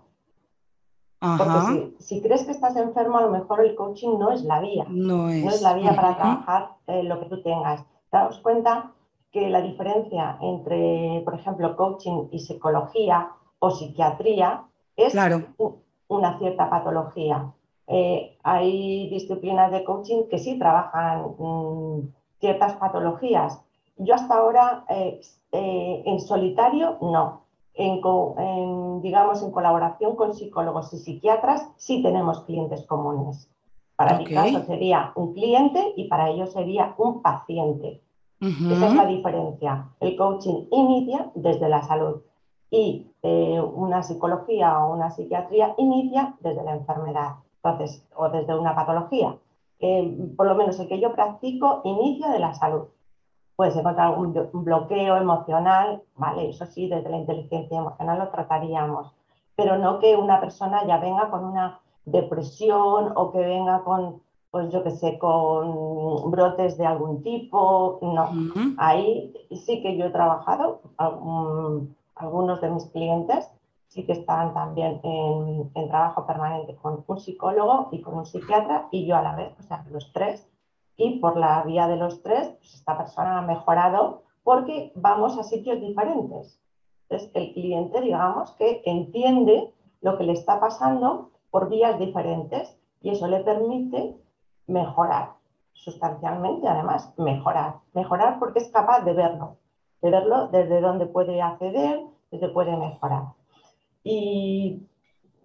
Porque 1.20 1.94
si, 2.00 2.22
crees 2.22 2.44
que 2.44 2.52
estás 2.52 2.76
enfermo, 2.76 3.20
a 3.20 3.22
lo 3.22 3.32
mejor 3.32 3.64
el 3.64 3.76
coaching 3.76 4.20
no 4.20 4.34
es 4.34 4.44
la 4.44 4.60
vía. 4.60 4.86
No 4.90 5.30
es, 5.30 5.62
la 5.62 5.74
vía 5.74 5.96
para 5.96 6.18
trabajar 6.18 6.72
eh, 6.88 7.02
lo 7.04 7.18
que 7.22 7.28
tú 7.28 7.42
tengas. 7.42 7.86
Daos 8.12 8.40
cuenta 8.40 8.92
que 9.32 9.50
la 9.50 9.62
diferencia 9.62 10.38
entre, 10.42 11.22
por 11.24 11.36
ejemplo, 11.36 11.78
coaching 11.78 12.28
y 12.32 12.40
psicología 12.40 13.32
o 13.66 13.72
psiquiatría 13.72 14.64
es 14.96 15.16
una 16.08 16.38
cierta 16.40 16.70
patología. 16.70 17.52
Eh, 17.88 18.38
hay 18.44 19.10
disciplinas 19.10 19.72
de 19.72 19.84
coaching 19.84 20.24
que 20.30 20.40
sí 20.40 20.58
trabajan 20.58 21.36
mm, 21.38 22.14
ciertas 22.40 22.74
patologías. 22.74 23.62
Yo 23.98 24.16
hasta 24.16 24.36
ahora 24.36 24.86
eh, 24.90 25.22
en 25.52 26.20
solitario 26.20 26.98
no 27.02 27.46
en, 27.78 29.02
digamos, 29.02 29.44
en 29.44 29.52
colaboración 29.52 30.16
con 30.16 30.34
psicólogos 30.34 30.94
y 30.94 30.98
psiquiatras, 30.98 31.70
sí 31.76 32.02
tenemos 32.02 32.44
clientes 32.44 32.86
comunes. 32.86 33.50
Para 33.98 34.18
mi 34.18 34.26
caso 34.26 34.64
sería 34.66 35.12
un 35.16 35.34
cliente 35.34 35.94
y 35.96 36.08
para 36.08 36.30
ellos 36.30 36.52
sería 36.52 36.96
un 36.98 37.22
paciente. 37.22 38.02
Esa 38.42 38.88
es 38.88 38.96
la 38.96 39.06
diferencia. 39.06 39.90
El 40.00 40.16
coaching 40.18 40.68
inicia 40.72 41.32
desde 41.36 41.68
la 41.68 41.82
salud 41.82 42.22
y 42.70 43.08
eh, 43.22 43.62
una 43.62 44.04
psicología 44.04 44.80
o 44.80 44.94
una 44.94 45.12
psiquiatría 45.12 45.76
inicia 45.78 46.36
desde 46.42 46.64
la 46.64 46.76
enfermedad, 46.76 47.36
entonces, 47.64 48.06
o 48.16 48.30
desde 48.30 48.58
una 48.58 48.76
patología. 48.76 49.38
Eh, 49.80 50.34
por 50.38 50.48
lo 50.48 50.56
menos 50.56 50.80
el 50.80 50.88
que 50.88 51.00
yo 51.00 51.14
practico 51.14 51.82
inicia 51.84 52.30
de 52.30 52.40
la 52.40 52.54
salud 52.54 52.88
puedes 53.56 53.76
encontrar 53.76 54.18
un, 54.18 54.34
bloqueo 54.54 55.18
emocional, 55.18 56.02
¿vale? 56.16 56.50
Eso 56.50 56.66
sí, 56.66 56.88
desde 56.90 57.10
la 57.10 57.18
inteligencia 57.18 57.80
emocional 57.80 58.20
lo 58.20 58.30
trataríamos, 58.30 59.14
pero 59.56 59.78
no 59.78 60.00
que 60.00 60.16
una 60.16 60.40
persona 60.40 60.86
ya 60.86 60.98
venga 60.98 61.30
con 61.30 61.46
una 61.46 61.80
depresión 62.06 63.14
o 63.16 63.32
que 63.32 63.40
venga 63.40 63.84
con, 63.84 64.22
pues 64.52 64.72
yo 64.72 64.84
qué 64.84 64.92
sé, 64.92 65.18
con 65.18 66.30
brotes 66.32 66.78
de 66.78 66.86
algún 66.86 67.24
tipo, 67.24 68.00
no. 68.02 68.30
Ahí 68.78 69.34
sí 69.52 69.82
que 69.82 69.98
yo 69.98 70.08
he 70.08 70.12
trabajado, 70.12 70.82
algunos 72.16 72.62
de 72.62 72.70
mis 72.70 72.86
clientes 72.86 73.50
sí 73.88 74.06
que 74.06 74.14
están 74.14 74.54
también 74.54 75.00
en, 75.04 75.72
en 75.74 75.88
trabajo 75.88 76.26
permanente 76.26 76.76
con 76.76 77.04
un 77.08 77.20
psicólogo 77.20 77.90
y 77.92 78.02
con 78.02 78.16
un 78.16 78.26
psiquiatra 78.26 78.88
y 78.92 79.06
yo 79.06 79.16
a 79.16 79.22
la 79.22 79.36
vez, 79.36 79.54
o 79.60 79.64
sea, 79.64 79.86
los 79.90 80.12
tres 80.12 80.50
y 80.98 81.20
por 81.20 81.38
la 81.38 81.64
vía 81.64 81.88
de 81.88 81.98
los 81.98 82.22
tres, 82.22 82.50
pues 82.60 82.74
esta 82.74 82.98
persona 82.98 83.40
ha 83.40 83.42
mejorado 83.42 84.24
porque 84.44 84.92
vamos 84.96 85.38
a 85.38 85.44
sitios 85.44 85.80
diferentes. 85.82 86.60
Entonces, 87.04 87.32
el 87.34 87.54
cliente, 87.54 88.02
digamos, 88.02 88.52
que 88.54 88.82
entiende 88.86 89.74
lo 90.02 90.18
que 90.18 90.24
le 90.24 90.34
está 90.34 90.60
pasando 90.60 91.32
por 91.52 91.70
vías 91.70 92.00
diferentes 92.00 92.78
y 93.02 93.10
eso 93.10 93.28
le 93.28 93.42
permite 93.42 94.16
mejorar 94.68 95.34
sustancialmente, 95.74 96.68
además, 96.68 97.14
mejorar. 97.18 97.76
Mejorar 97.94 98.40
porque 98.40 98.60
es 98.60 98.70
capaz 98.70 99.02
de 99.02 99.14
verlo, 99.14 99.58
de 100.06 100.12
verlo 100.12 100.48
desde 100.48 100.82
dónde 100.82 101.08
puede 101.08 101.42
acceder, 101.42 102.00
desde 102.32 102.50
puede 102.50 102.78
mejorar. 102.78 103.24
Y 104.04 104.86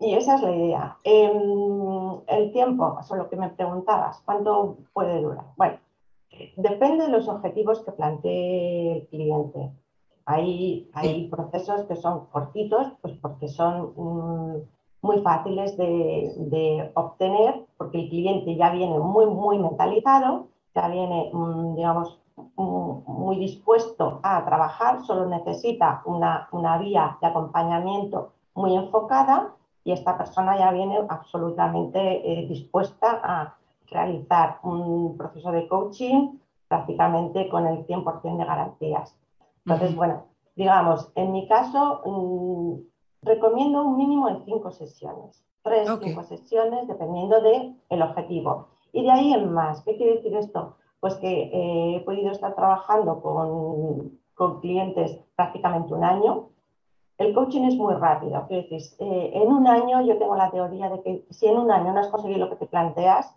y 0.00 0.14
esa 0.14 0.36
es 0.36 0.42
la 0.42 0.56
idea. 0.56 0.96
Em, 1.04 2.20
el 2.26 2.52
tiempo, 2.52 2.96
eso 2.98 3.16
lo 3.16 3.28
que 3.28 3.36
me 3.36 3.50
preguntabas, 3.50 4.22
¿cuánto 4.24 4.78
puede 4.94 5.20
durar? 5.20 5.44
Bueno, 5.56 5.76
depende 6.56 7.04
de 7.04 7.12
los 7.12 7.28
objetivos 7.28 7.80
que 7.80 7.92
plantee 7.92 8.92
el 8.96 9.06
cliente. 9.08 9.70
Hay, 10.24 10.88
hay 10.94 11.28
procesos 11.28 11.84
que 11.84 11.96
son 11.96 12.26
cortitos, 12.26 12.94
pues 13.02 13.14
porque 13.18 13.48
son 13.48 13.92
mm, 13.94 14.56
muy 15.02 15.20
fáciles 15.20 15.76
de, 15.76 16.90
obtener, 16.94 17.66
porque 17.76 18.00
el 18.00 18.08
cliente 18.08 18.56
ya 18.56 18.70
viene 18.70 18.98
muy, 18.98 19.26
muy 19.26 19.58
mentalizado, 19.58 20.46
ya 20.74 20.88
viene, 20.88 21.30
mm, 21.30 21.74
digamos, 21.76 22.18
muy 22.56 23.38
dispuesto 23.38 24.20
a 24.22 24.44
trabajar, 24.44 25.02
solo 25.04 25.26
necesita 25.26 26.02
una, 26.04 26.48
una 26.52 26.78
vía 26.78 27.18
de 27.20 27.26
acompañamiento 27.28 28.32
muy 28.54 28.74
enfocada 28.76 29.54
y 29.84 29.92
esta 29.92 30.16
persona 30.18 30.58
ya 30.58 30.70
viene 30.72 30.98
absolutamente 31.08 31.98
eh, 32.00 32.46
dispuesta 32.46 33.20
a 33.22 33.56
realizar 33.90 34.58
un 34.62 35.16
proceso 35.16 35.50
de 35.52 35.66
coaching 35.68 36.38
prácticamente 36.68 37.48
con 37.48 37.66
el 37.66 37.86
100% 37.86 38.36
de 38.36 38.44
garantías. 38.44 39.16
Entonces, 39.64 39.96
bueno, 39.96 40.24
digamos, 40.54 41.10
en 41.14 41.32
mi 41.32 41.48
caso 41.48 42.02
mm, 42.04 42.74
recomiendo 43.22 43.82
un 43.82 43.96
mínimo 43.96 44.28
de 44.28 44.44
cinco 44.44 44.70
sesiones, 44.70 45.44
tres, 45.62 45.90
o 45.90 45.98
cinco 45.98 46.22
sesiones, 46.22 46.86
dependiendo 46.86 47.40
del 47.40 47.76
el 47.88 48.02
objetivo. 48.02 48.68
Y 48.92 49.02
de 49.02 49.10
ahí 49.10 49.32
en 49.32 49.52
más, 49.52 49.82
¿qué 49.82 49.96
quiere 49.96 50.16
decir 50.16 50.34
esto? 50.36 50.76
Pues 51.00 51.14
que 51.16 51.50
eh, 51.52 51.96
he 51.96 52.00
podido 52.00 52.30
estar 52.30 52.54
trabajando 52.54 53.20
con, 53.20 54.18
con 54.34 54.60
clientes 54.60 55.18
prácticamente 55.34 55.94
un 55.94 56.04
año, 56.04 56.50
el 57.20 57.34
coaching 57.34 57.64
es 57.64 57.76
muy 57.76 57.92
rápido. 57.94 58.46
Eh, 58.48 59.30
en 59.34 59.52
un 59.52 59.66
año 59.66 60.00
yo 60.00 60.16
tengo 60.16 60.36
la 60.36 60.50
teoría 60.50 60.88
de 60.88 61.02
que 61.02 61.26
si 61.28 61.46
en 61.46 61.58
un 61.58 61.70
año 61.70 61.92
no 61.92 62.00
has 62.00 62.08
conseguido 62.08 62.38
lo 62.38 62.48
que 62.48 62.56
te 62.56 62.66
planteas, 62.66 63.36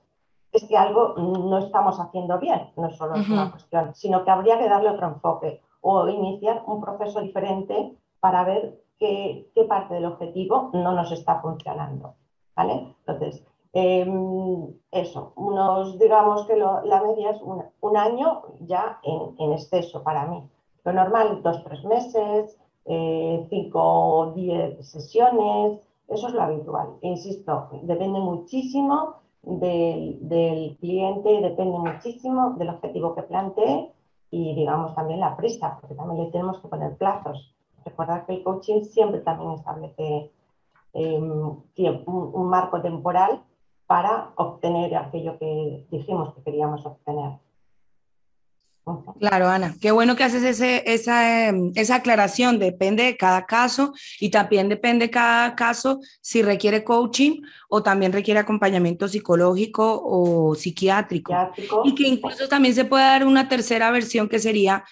es 0.54 0.64
que 0.64 0.78
algo 0.78 1.16
no 1.18 1.58
estamos 1.58 2.00
haciendo 2.00 2.40
bien. 2.40 2.72
No 2.78 2.90
solo 2.92 3.16
es 3.16 3.28
una 3.30 3.52
cuestión, 3.52 3.94
sino 3.94 4.24
que 4.24 4.32
habría 4.32 4.58
que 4.58 4.70
darle 4.70 4.90
otro 4.90 5.08
enfoque 5.08 5.62
o 5.82 6.08
iniciar 6.08 6.64
un 6.66 6.80
proceso 6.80 7.20
diferente 7.20 7.98
para 8.22 8.46
ver 8.46 8.82
qué, 9.00 9.52
parte 9.68 9.96
del 9.96 10.06
objetivo 10.06 10.70
no 10.72 10.94
nos 10.94 11.12
está 11.12 11.42
funcionando. 11.42 12.16
¿vale? 12.56 12.96
Entonces, 13.00 13.46
eso, 13.74 15.34
unos, 15.36 15.98
digamos 15.98 16.46
que 16.46 16.56
la 16.56 17.04
media 17.04 17.32
es 17.32 17.42
un, 17.42 17.98
año 17.98 18.44
ya 18.62 19.00
en, 19.04 19.52
exceso 19.52 20.04
para 20.04 20.28
mí. 20.28 20.44
Lo 20.86 20.94
normal, 20.94 21.42
dos, 21.42 21.64
tres 21.64 21.84
meses, 21.84 22.58
eh, 22.86 23.46
cinco 23.50 24.34
diez 24.36 24.86
sesiones, 24.88 25.80
eso 26.08 26.28
es 26.28 26.34
lo 26.34 26.42
habitual. 26.44 26.98
insisto, 27.02 27.70
depende 27.82 28.20
muchísimo 28.20 29.16
del, 29.42 30.78
cliente, 30.80 31.42
depende 31.42 31.80
muchísimo 31.80 32.52
del 32.52 32.70
objetivo 32.70 33.16
que 33.16 33.24
plantee 33.24 33.92
y 34.30 34.54
digamos 34.54 34.94
también 34.94 35.20
la 35.20 35.36
prisa, 35.36 35.78
porque 35.80 35.96
también 35.96 36.26
le 36.26 36.32
tenemos 36.32 36.60
que 36.60 36.68
poner 36.68 36.96
plazos. 36.98 37.56
Recordar 37.86 38.26
que 38.26 38.34
el 38.36 38.44
coaching 38.44 38.84
siempre 38.84 39.22
también 39.22 39.52
establece 39.52 40.32
em, 40.94 41.58
un 42.06 42.50
marco 42.50 42.82
temporal 42.82 43.44
para 43.94 44.32
obtener 44.38 44.96
aquello 44.96 45.38
que 45.38 45.86
dijimos 45.92 46.34
que 46.34 46.42
queríamos 46.42 46.84
obtener. 46.84 47.34
Claro, 49.20 49.48
Ana, 49.48 49.76
qué 49.80 49.92
bueno 49.92 50.16
que 50.16 50.24
haces 50.24 50.42
ese, 50.42 50.82
esa, 50.92 51.48
em, 51.48 51.72
esa, 51.76 51.98
aclaración, 51.98 52.58
depende 52.58 53.04
de 53.04 53.16
cada 53.16 53.46
caso 53.46 53.94
y 54.20 54.32
también 54.32 54.68
depende 54.68 55.06
de 55.06 55.12
cada 55.12 55.54
caso 55.54 56.00
si 56.22 56.42
requiere 56.42 56.84
coaching 56.84 57.42
o 57.70 57.84
también 57.84 58.12
requiere 58.12 58.40
acompañamiento 58.40 59.08
psicológico 59.08 60.02
o 60.04 60.56
psiquiátrico. 60.56 61.32
Y 61.84 61.94
que 61.94 62.08
incluso 62.08 62.48
también 62.50 62.74
se 62.74 62.86
puede 62.86 63.04
dar 63.04 63.28
una 63.28 63.48
tercera 63.48 63.92
versión 63.92 64.28
que 64.28 64.40
sería 64.40 64.84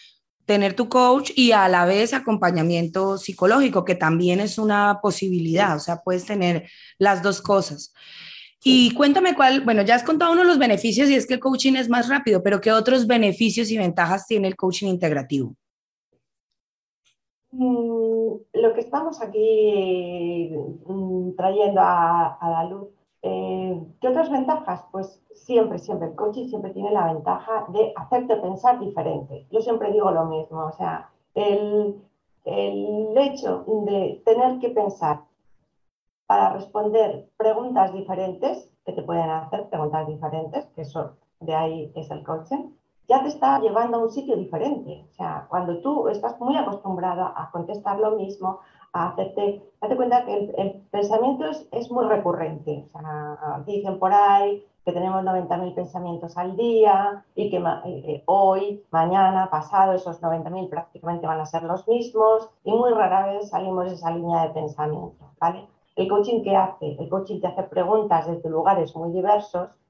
tener 0.45 0.75
tu 0.75 0.89
coach 0.89 1.31
y 1.35 1.53
a 1.53 1.67
la 1.67 1.85
vez 1.85 2.13
acompañamiento 2.13 3.17
psicológico, 3.17 3.83
que 3.83 3.95
también 3.95 4.41
es 4.41 4.59
una 4.59 4.99
posibilidad, 5.01 5.75
o 5.75 5.79
sea, 5.79 6.01
puedes 6.03 6.23
tener 6.25 6.69
las 6.99 7.23
dos 7.23 7.41
cosas. 7.41 7.95
Y 8.63 8.93
cuéntame 8.93 9.33
cuál, 9.35 9.61
bueno, 9.61 9.81
ya 9.81 9.95
has 9.95 10.03
contado 10.03 10.33
uno 10.33 10.41
de 10.41 10.47
los 10.47 10.59
beneficios 10.59 11.09
y 11.09 11.15
es 11.15 11.25
que 11.25 11.33
el 11.33 11.39
coaching 11.39 11.73
es 11.73 11.89
más 11.89 12.07
rápido, 12.07 12.43
pero 12.43 12.61
¿qué 12.61 12.71
otros 12.71 13.07
beneficios 13.07 13.71
y 13.71 13.77
ventajas 13.77 14.27
tiene 14.27 14.47
el 14.47 14.55
coaching 14.55 14.87
integrativo? 14.87 15.55
Mm, 17.51 18.35
lo 18.53 18.73
que 18.73 18.79
estamos 18.79 19.19
aquí 19.21 20.51
mm, 20.85 21.31
trayendo 21.35 21.81
a, 21.81 22.37
la 22.41 22.63
luz, 22.65 22.89
eh, 23.23 23.81
¿qué 23.99 24.07
otras 24.07 24.29
ventajas? 24.29 24.83
Pues 24.91 25.23
siempre, 25.33 25.79
siempre, 25.79 26.09
el 26.09 26.15
coaching 26.15 26.47
siempre 26.47 26.71
tiene 26.71 26.91
la 26.91 27.11
ventaja 27.13 27.65
de 27.69 27.91
hacerte 27.95 28.35
pensar 28.35 28.79
diferente. 28.79 29.47
Yo 29.51 29.61
siempre 29.61 29.91
digo 29.91 30.11
lo 30.11 30.25
mismo, 30.25 30.67
o 30.67 30.71
sea, 30.73 31.09
el, 31.33 31.95
el 32.45 33.17
hecho 33.17 33.65
de 33.87 34.21
tener 34.23 34.59
que 34.59 34.69
pensar 34.69 35.21
para 36.31 36.53
responder 36.53 37.27
preguntas 37.35 37.91
diferentes 37.91 38.71
que 38.85 38.93
te 38.93 39.01
pueden 39.01 39.29
hacer, 39.29 39.67
preguntas 39.67 40.07
diferentes, 40.07 40.65
que 40.67 40.83
eso 40.83 41.17
de 41.41 41.53
ahí 41.53 41.91
es 41.93 42.09
el 42.09 42.23
coaching, 42.23 42.71
ya 43.09 43.21
te 43.21 43.27
está 43.27 43.59
llevando 43.59 43.97
a 43.97 44.03
un 44.03 44.11
sitio 44.11 44.37
diferente. 44.37 45.05
O 45.11 45.13
sea, 45.15 45.45
cuando 45.49 45.81
tú 45.81 46.07
estás 46.07 46.39
muy 46.39 46.55
acostumbrado 46.55 47.25
a 47.35 47.49
contestar 47.51 47.99
lo 47.99 48.11
mismo, 48.11 48.61
a 48.93 49.09
hacerte, 49.09 49.61
date 49.81 49.97
cuenta 49.97 50.23
que 50.23 50.53
el, 50.57 50.71
pensamiento 50.89 51.47
es, 51.47 51.67
es, 51.73 51.91
muy 51.91 52.05
recurrente. 52.05 52.85
O 52.85 52.91
sea, 52.97 53.63
dicen 53.65 53.99
por 53.99 54.13
ahí 54.13 54.65
que 54.85 54.93
tenemos 54.93 55.25
90.000 55.25 55.75
pensamientos 55.75 56.37
al 56.37 56.55
día 56.55 57.25
y 57.35 57.49
que 57.49 57.57
eh, 57.57 57.81
eh, 57.85 58.23
hoy, 58.25 58.81
mañana, 58.89 59.49
pasado, 59.49 59.91
esos 59.91 60.21
90.000 60.21 60.69
prácticamente 60.69 61.27
van 61.27 61.41
a 61.41 61.45
ser 61.45 61.63
los 61.63 61.85
mismos 61.89 62.49
y 62.63 62.71
muy 62.71 62.91
rara 62.91 63.33
vez 63.33 63.49
salimos 63.49 63.87
de 63.87 63.95
esa 63.95 64.11
línea 64.11 64.43
de 64.43 64.53
pensamiento. 64.53 65.25
¿vale? 65.37 65.67
El 65.95 66.07
coaching, 66.07 66.43
¿qué 66.43 66.55
hace? 66.55 66.95
El 66.99 67.09
coaching 67.09 67.41
te 67.41 67.47
hace 67.47 67.63
preguntas 67.63 68.27
desde 68.27 68.49
lugares 68.49 68.95
muy 68.95 69.11
diversos 69.11 69.81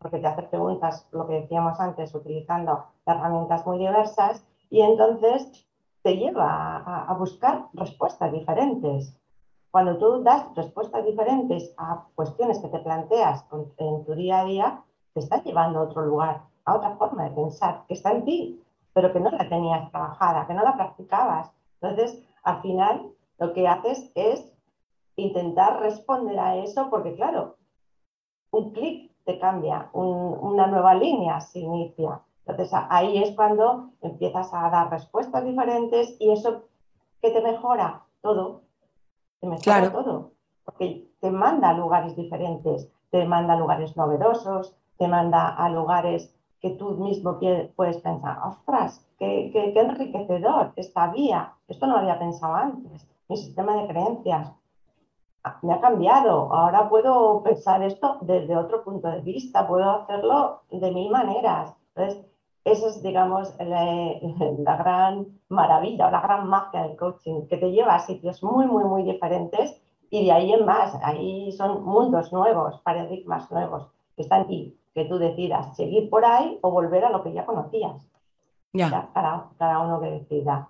porque 0.00 0.18
te 0.18 0.26
hace 0.26 0.42
preguntas, 0.44 1.06
lo 1.12 1.26
que 1.26 1.42
decíamos 1.42 1.78
antes, 1.78 2.14
utilizando 2.14 2.86
herramientas 3.04 3.66
muy 3.66 3.78
diversas, 3.78 4.42
y 4.70 4.80
entonces 4.80 5.66
te 6.02 6.16
lleva 6.16 6.78
a, 7.06 7.12
buscar 7.14 7.66
respuestas 7.74 8.32
diferentes. 8.32 9.14
Cuando 9.70 9.98
tú 9.98 10.22
das 10.22 10.46
respuestas 10.56 11.04
diferentes 11.04 11.74
a 11.76 12.06
cuestiones 12.14 12.58
que 12.60 12.68
te 12.68 12.78
planteas 12.78 13.44
en 13.76 14.04
tu 14.04 14.14
día 14.14 14.40
a 14.40 14.44
día, 14.46 14.82
te 15.12 15.20
está 15.20 15.42
llevando 15.42 15.80
a 15.80 15.82
otro 15.82 16.06
lugar, 16.06 16.44
a 16.64 16.76
otra 16.76 16.96
forma 16.96 17.24
de 17.24 17.30
pensar, 17.32 17.84
que 17.86 17.94
está 17.94 18.12
en 18.12 18.24
ti, 18.24 18.62
pero 18.94 19.12
que 19.12 19.20
no 19.20 19.30
la 19.30 19.48
tenías 19.50 19.90
trabajada, 19.90 20.46
que 20.46 20.54
no 20.54 20.64
la 20.64 20.76
practicabas. 20.76 21.52
Entonces, 21.82 22.26
al 22.42 22.62
final, 22.62 23.12
lo 23.38 23.52
que 23.52 23.68
haces 23.68 24.10
es 24.14 24.49
intentar 25.20 25.80
responder 25.80 26.38
a 26.38 26.56
eso, 26.56 26.88
porque 26.90 27.14
claro, 27.14 27.56
un 28.50 28.72
clic 28.72 29.12
te 29.24 29.38
cambia, 29.38 29.90
una 29.92 30.66
nueva 30.66 30.94
línea 30.94 31.40
se 31.40 31.60
inicia. 31.60 32.20
Entonces 32.46 32.78
ahí 32.90 33.22
es 33.22 33.34
cuando 33.36 33.90
empiezas 34.02 34.52
a 34.52 34.68
dar 34.70 34.90
respuestas 34.90 35.44
diferentes 35.44 36.16
y 36.18 36.30
eso 36.30 36.64
que 37.22 37.30
te 37.30 37.40
mejora 37.40 38.02
todo, 38.22 38.62
te 39.40 39.46
mejora 39.46 39.92
todo, 39.92 40.32
porque 40.64 41.08
te 41.20 41.30
manda 41.30 41.70
a 41.70 41.74
lugares 41.74 42.16
diferentes, 42.16 42.90
te 43.10 43.24
manda 43.24 43.54
a 43.54 43.58
lugares 43.58 43.96
novedosos, 43.96 44.74
te 44.98 45.06
manda 45.06 45.48
a 45.48 45.68
lugares 45.68 46.34
que 46.60 46.70
tú 46.70 46.90
mismo 46.90 47.38
puedes 47.76 47.98
pensar, 47.98 48.38
ostras, 48.44 49.06
qué, 49.18 49.50
qué, 49.52 49.72
qué 49.72 49.80
enriquecedor 49.80 50.72
esta 50.76 51.10
vía, 51.12 51.54
esto 51.68 51.86
no 51.86 51.94
lo 51.94 51.98
había 52.00 52.18
pensado 52.18 52.54
antes, 52.54 53.08
mi 53.28 53.36
sistema 53.36 53.76
de 53.76 53.88
creencias, 53.88 54.52
me 55.62 55.74
ha 55.74 55.80
cambiado. 55.80 56.52
Ahora 56.52 56.88
puedo 56.88 57.42
pensar 57.42 57.82
esto 57.82 58.18
desde 58.22 58.56
otro 58.56 58.84
punto 58.84 59.08
de 59.08 59.20
vista, 59.20 59.66
puedo 59.66 59.90
hacerlo 59.90 60.62
de 60.70 60.90
mil 60.90 61.10
maneras. 61.10 61.74
Entonces, 61.94 62.24
esa 62.64 62.88
es, 62.88 63.02
digamos, 63.02 63.54
la, 63.58 64.76
gran 64.78 65.26
maravilla 65.48 66.08
o 66.08 66.10
la 66.10 66.20
gran 66.20 66.48
magia 66.48 66.82
del 66.82 66.96
coaching, 66.96 67.46
que 67.48 67.56
te 67.56 67.72
lleva 67.72 67.94
a 67.94 68.00
sitios 68.00 68.42
muy, 68.42 68.66
muy, 68.66 68.84
muy 68.84 69.02
diferentes 69.02 69.80
y 70.10 70.26
de 70.26 70.32
ahí 70.32 70.52
en 70.52 70.66
más, 70.66 70.94
ahí 71.02 71.52
son 71.52 71.84
mundos 71.84 72.32
nuevos, 72.32 72.80
paradigmas 72.80 73.50
nuevos 73.50 73.88
que 74.16 74.22
están 74.22 74.42
aquí, 74.42 74.76
que 74.92 75.04
tú 75.04 75.18
decidas 75.18 75.76
seguir 75.76 76.10
por 76.10 76.24
ahí 76.24 76.58
o 76.62 76.70
volver 76.70 77.04
a 77.04 77.10
lo 77.10 77.22
que 77.22 77.32
ya 77.32 77.46
conocías. 77.46 78.06
Ya. 78.72 79.10
cada, 79.14 79.48
cada 79.58 79.80
uno 79.80 80.00
que 80.00 80.10
decida. 80.10 80.68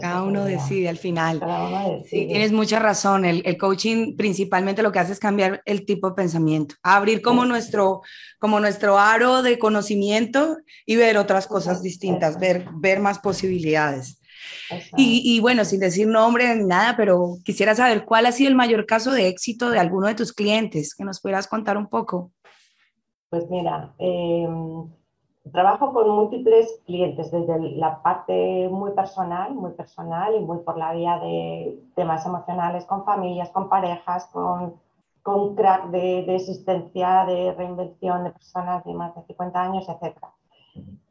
Cada 0.00 0.22
uno 0.22 0.44
decide 0.44 0.88
al 0.88 0.98
final. 0.98 1.40
Sí, 2.04 2.26
tienes 2.26 2.52
mucha 2.52 2.78
razón. 2.78 3.24
El, 3.24 3.42
el, 3.46 3.56
coaching 3.56 4.16
principalmente 4.16 4.82
lo 4.82 4.92
que 4.92 4.98
hace 4.98 5.12
es 5.12 5.18
cambiar 5.18 5.62
el 5.64 5.86
tipo 5.86 6.10
de 6.10 6.14
pensamiento, 6.14 6.74
abrir 6.82 7.22
como 7.22 7.46
nuestro, 7.46 8.02
como 8.38 8.60
nuestro 8.60 8.98
aro 8.98 9.42
de 9.42 9.58
conocimiento 9.58 10.58
y 10.84 10.96
ver 10.96 11.16
otras 11.16 11.46
cosas 11.46 11.82
distintas, 11.82 12.38
ver, 12.38 12.66
ver 12.74 13.00
más 13.00 13.18
posibilidades. 13.18 14.20
Y, 14.96 15.22
y, 15.24 15.40
bueno, 15.40 15.64
sin 15.64 15.80
decir 15.80 16.06
nombre 16.06 16.54
ni 16.54 16.64
nada, 16.64 16.96
pero 16.96 17.36
quisiera 17.44 17.74
saber 17.74 18.04
cuál 18.04 18.26
ha 18.26 18.32
sido 18.32 18.50
el 18.50 18.54
mayor 18.54 18.86
caso 18.86 19.12
de 19.12 19.28
éxito 19.28 19.70
de 19.70 19.78
alguno 19.78 20.06
de 20.06 20.14
tus 20.14 20.32
clientes, 20.32 20.94
que 20.94 21.04
nos 21.04 21.20
pudieras 21.20 21.46
contar 21.48 21.76
un 21.76 21.88
poco. 21.88 22.32
Pues 23.30 23.44
mira, 23.50 23.94
eh, 23.98 24.46
trabajo 25.52 25.92
con 25.92 26.08
múltiples 26.08 26.80
clientes, 26.86 27.30
desde 27.30 27.58
la 27.76 28.02
parte 28.02 28.68
muy 28.70 28.92
personal, 28.92 29.54
muy 29.54 29.72
personal 29.72 30.34
y 30.34 30.40
muy 30.40 30.58
por 30.58 30.76
la 30.76 30.92
vía 30.92 31.18
de 31.18 31.78
temas 31.94 32.24
emocionales, 32.26 32.84
con 32.86 33.04
familias, 33.04 33.50
con 33.50 33.68
parejas, 33.68 34.26
con, 34.32 34.74
con 35.22 35.54
crack 35.54 35.90
de, 35.90 36.24
de, 36.24 36.36
existencia, 36.36 37.24
de 37.26 37.52
reinvención 37.52 38.24
de 38.24 38.30
personas 38.30 38.84
de 38.84 38.94
más 38.94 39.14
de 39.14 39.22
50 39.22 39.60
años, 39.60 39.88
etc. 39.88 40.16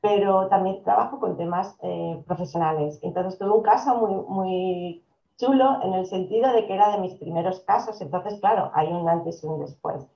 Pero 0.02 0.48
también 0.48 0.84
trabajo 0.84 1.20
con 1.20 1.38
temas 1.38 1.78
eh, 1.84 2.24
profesionales. 2.26 3.00
Entonces 3.04 3.38
tuve 3.38 3.52
un 3.52 3.64
caso 3.64 3.96
muy, 3.96 4.14
muy 4.28 5.04
chulo 5.38 5.82
en 5.84 5.94
el 5.94 6.06
sentido 6.06 6.52
de 6.52 6.66
que 6.66 6.74
era 6.74 6.92
de 6.92 7.00
mis 7.00 7.16
primeros 7.16 7.60
casos. 7.62 8.02
Entonces, 8.02 8.40
claro, 8.40 8.72
hay 8.74 8.88
un 8.88 9.08
antes 9.08 9.44
y 9.44 9.48
un 9.48 9.60
después. 9.60 10.08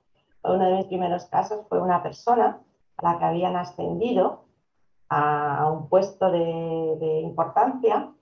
Uno 0.44 0.66
de 0.66 0.78
mis 0.78 0.86
primeros 0.86 1.26
casos 1.26 1.66
fue 1.70 1.80
una 1.82 2.02
persona 2.02 2.60
la 3.02 3.18
que 3.18 3.26
habían 3.26 3.56
ascendido 3.56 4.42
a 5.10 5.70
un 5.70 5.90
puesto 5.90 6.32
de, 6.32 7.22
importancia 7.22 8.14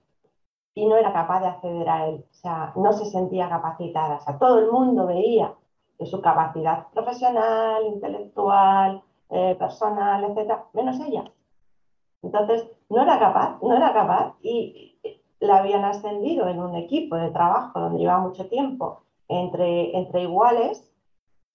y 0.74 0.86
no 0.86 0.96
era 0.96 1.12
capaz 1.12 1.40
de 1.40 1.46
acceder 1.46 1.88
a 1.88 2.08
él. 2.08 2.24
O 2.30 2.34
sea, 2.34 2.72
no 2.74 2.92
se 2.92 3.04
sentía 3.06 3.48
capacitada. 3.48 4.16
O 4.16 4.20
sea, 4.20 4.38
todo 4.38 4.58
el 4.58 4.70
mundo 4.70 5.06
veía 5.06 5.54
que 5.98 6.06
su 6.06 6.20
capacidad 6.20 6.88
profesional, 6.88 7.86
intelectual, 7.86 9.02
eh, 9.30 9.54
personal, 9.56 10.24
etcétera, 10.24 10.64
menos 10.72 10.98
ella. 11.00 11.24
Entonces, 12.22 12.68
no 12.88 13.02
era 13.02 13.18
capaz, 13.18 13.58
no 13.62 13.76
era 13.76 13.92
capaz 13.92 14.34
y 14.42 14.98
la 15.38 15.58
habían 15.58 15.84
ascendido 15.84 16.48
en 16.48 16.60
un 16.60 16.74
equipo 16.74 17.16
de 17.16 17.30
trabajo 17.30 17.78
donde 17.80 18.00
llevaba 18.00 18.20
mucho 18.20 18.48
tiempo 18.48 19.02
entre, 19.28 19.96
entre 19.96 20.22
iguales 20.22 20.92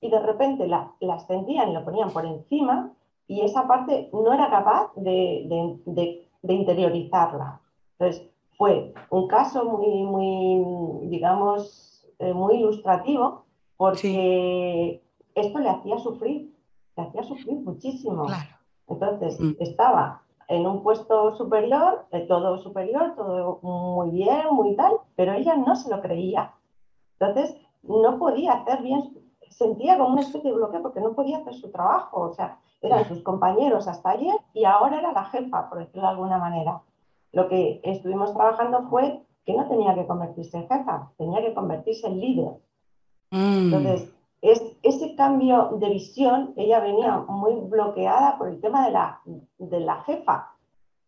y 0.01 0.09
de 0.09 0.19
repente 0.19 0.67
la, 0.67 0.93
la 1.01 1.15
ascendían 1.15 1.69
y 1.69 1.73
lo 1.73 1.83
ponían 1.83 2.11
por 2.11 2.25
encima 2.25 2.93
y 3.27 3.41
esa 3.41 3.67
parte 3.67 4.09
no 4.13 4.33
era 4.33 4.49
capaz 4.49 4.91
de, 4.95 5.79
interiorizarla. 6.43 7.61
Entonces, 7.97 8.29
fue 8.57 8.93
un 9.09 9.27
caso 9.27 9.65
muy, 9.65 10.03
muy 10.03 11.07
digamos, 11.07 12.05
eh, 12.19 12.33
muy 12.33 12.55
ilustrativo 12.55 13.45
porque 13.77 15.03
esto 15.33 15.59
le 15.59 15.69
hacía 15.69 15.97
sufrir, 15.99 16.53
le 16.95 17.03
hacía 17.03 17.23
sufrir 17.23 17.59
muchísimo. 17.61 18.27
Entonces, 18.88 19.39
mm. 19.39 19.55
estaba 19.59 20.21
en 20.47 20.65
un 20.65 20.83
puesto 20.83 21.35
superior, 21.35 22.05
de 22.11 22.21
todo 22.21 22.57
superior, 22.59 23.15
todo 23.15 23.59
muy 23.61 24.11
bien, 24.11 24.45
muy 24.51 24.75
tal, 24.75 24.93
pero 25.15 25.33
ella 25.33 25.55
no 25.55 25.75
se 25.75 25.89
lo 25.89 26.01
creía. 26.01 26.53
Entonces, 27.19 27.55
no 27.83 28.17
podía 28.19 28.53
hacer 28.53 28.81
bien, 28.81 29.17
sentía 29.49 29.97
como 29.97 30.13
una 30.13 30.21
especie 30.21 30.49
de 30.49 30.55
bloqueo 30.55 30.81
porque 30.81 31.01
no 31.01 31.13
podía 31.13 31.38
hacer 31.38 31.53
su 31.55 31.71
trabajo. 31.71 32.21
O 32.21 32.34
sea, 32.34 32.60
eran 32.81 33.08
sus 33.08 33.21
compañeros 33.21 33.88
hasta 33.88 34.12
ayer 34.12 34.36
y 34.53 34.65
ahora 34.65 34.99
era 34.99 35.12
la 35.12 35.25
jefa, 35.25 35.69
por 35.69 35.79
decirlo 35.79 36.03
de 36.03 36.08
alguna 36.10 36.38
manera. 36.38 36.81
Lo 37.31 37.47
que 37.47 37.81
estuvimos 37.84 38.34
trabajando 38.34 38.88
fue 38.89 39.21
que 39.45 39.53
no 39.53 39.67
tenía 39.67 39.93
que 39.93 40.08
convertirse 40.08 40.58
en 40.58 40.67
jefa, 40.67 41.12
tenía 41.17 41.41
que 41.41 41.53
convertirse 41.53 42.08
en 42.08 42.19
líder. 42.19 42.53
Mm. 43.31 43.73
Entonces, 43.73 44.13
es, 44.41 44.62
ese 44.84 45.15
cambio 45.15 45.71
de 45.79 45.89
visión, 45.89 46.53
ella 46.55 46.79
venía 46.79 47.17
muy 47.27 47.55
bloqueada 47.55 48.38
por 48.38 48.47
el 48.47 48.62
tema 48.62 48.86
de 48.86 48.91
la, 48.91 49.21
de 49.58 49.79
la 49.79 50.01
jefa. 50.03 50.51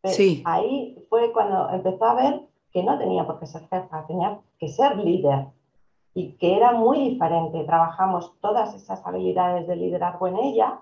sí. 0.03 0.41
Ahí 0.45 0.97
fue 1.09 1.31
cuando 1.31 1.69
empezó 1.69 2.05
a 2.05 2.15
ver 2.15 2.41
que 2.71 2.83
no 2.83 2.97
tenía 2.97 3.25
por 3.25 3.39
qué 3.39 3.45
ser 3.45 3.67
jefa, 3.69 4.05
tenía 4.07 4.39
que 4.59 4.67
ser 4.67 4.97
líder 4.97 5.47
y 6.17 6.31
que 6.31 6.57
era 6.57 6.71
muy 6.71 6.97
diferente. 7.11 7.63
Trabajamos 7.63 8.33
todas 8.41 8.73
esas 8.73 9.05
habilidades 9.05 9.67
de 9.67 9.75
liderazgo 9.75 10.27
en 10.27 10.37
ella 10.37 10.79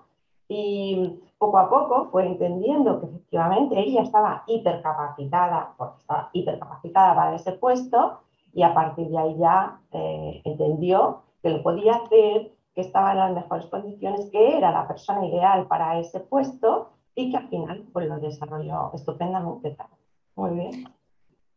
y 0.48 1.20
poco 1.36 1.58
a 1.58 1.68
poco 1.68 2.08
fue 2.10 2.26
entendiendo 2.26 2.98
que 2.98 3.06
efectivamente 3.06 3.78
ella 3.78 4.00
estaba 4.00 4.44
hipercapacitada, 4.46 5.74
porque 5.76 5.98
estaba 6.00 6.30
hipercapacitada 6.32 7.14
para 7.14 7.34
ese 7.34 7.52
puesto, 7.52 8.20
y 8.54 8.62
a 8.62 8.72
partir 8.72 9.08
de 9.08 9.18
ahí 9.18 9.36
ya 9.36 9.78
eh, 9.92 10.40
entendió 10.42 11.20
que 11.42 11.50
lo 11.50 11.62
podía 11.62 11.96
hacer, 11.96 12.52
que 12.74 12.80
estaba 12.80 13.12
en 13.12 13.18
las 13.18 13.34
mejores 13.34 13.66
condiciones, 13.66 14.30
que 14.30 14.56
era 14.56 14.70
la 14.70 14.88
persona 14.88 15.26
ideal 15.26 15.66
para 15.66 15.98
ese 15.98 16.20
puesto 16.20 16.92
y 17.14 17.30
que 17.30 17.36
al 17.36 17.48
final 17.48 17.84
pues, 17.92 18.08
lo 18.08 18.18
desarrolló 18.20 18.90
estupendamente. 18.94 19.76
Muy 20.34 20.50
bien. 20.52 20.96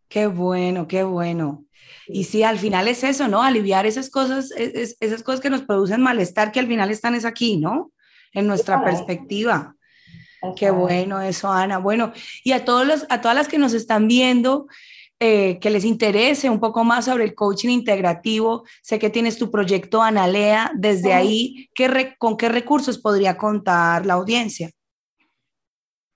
Qué 0.09 0.27
bueno, 0.27 0.87
qué 0.87 1.03
bueno. 1.03 1.65
Y 2.07 2.25
sí, 2.25 2.43
al 2.43 2.57
final 2.57 2.87
es 2.87 3.03
eso, 3.03 3.27
¿no? 3.27 3.43
Aliviar 3.43 3.85
esas 3.85 4.09
cosas, 4.09 4.51
esas 4.51 5.23
cosas 5.23 5.39
que 5.39 5.49
nos 5.49 5.61
producen 5.61 6.01
malestar, 6.01 6.51
que 6.51 6.59
al 6.59 6.67
final 6.67 6.89
están 6.91 7.15
es 7.15 7.23
aquí, 7.23 7.57
¿no? 7.57 7.91
en 8.33 8.47
nuestra 8.47 8.83
perspectiva. 8.83 9.75
Qué 10.55 10.71
bueno 10.71 11.21
eso, 11.21 11.51
Ana. 11.51 11.79
Bueno, 11.79 12.13
y 12.43 12.53
a, 12.53 12.63
todos 12.63 12.87
los, 12.87 13.05
a 13.09 13.21
todas 13.21 13.35
las 13.35 13.47
que 13.47 13.57
nos 13.57 13.73
están 13.73 14.07
viendo, 14.07 14.67
eh, 15.19 15.59
que 15.59 15.69
les 15.69 15.83
interese 15.83 16.49
un 16.49 16.61
poco 16.61 16.85
más 16.85 17.05
sobre 17.05 17.25
el 17.25 17.35
coaching 17.35 17.69
integrativo. 17.69 18.63
Sé 18.81 18.99
que 18.99 19.09
tienes 19.09 19.37
tu 19.37 19.51
proyecto 19.51 20.01
Analea. 20.01 20.71
Desde 20.75 21.13
ahí, 21.13 21.69
¿qué 21.75 22.15
¿con 22.17 22.37
qué 22.37 22.47
recursos 22.47 22.97
podría 22.97 23.35
contar 23.35 24.05
la 24.05 24.13
audiencia? 24.13 24.69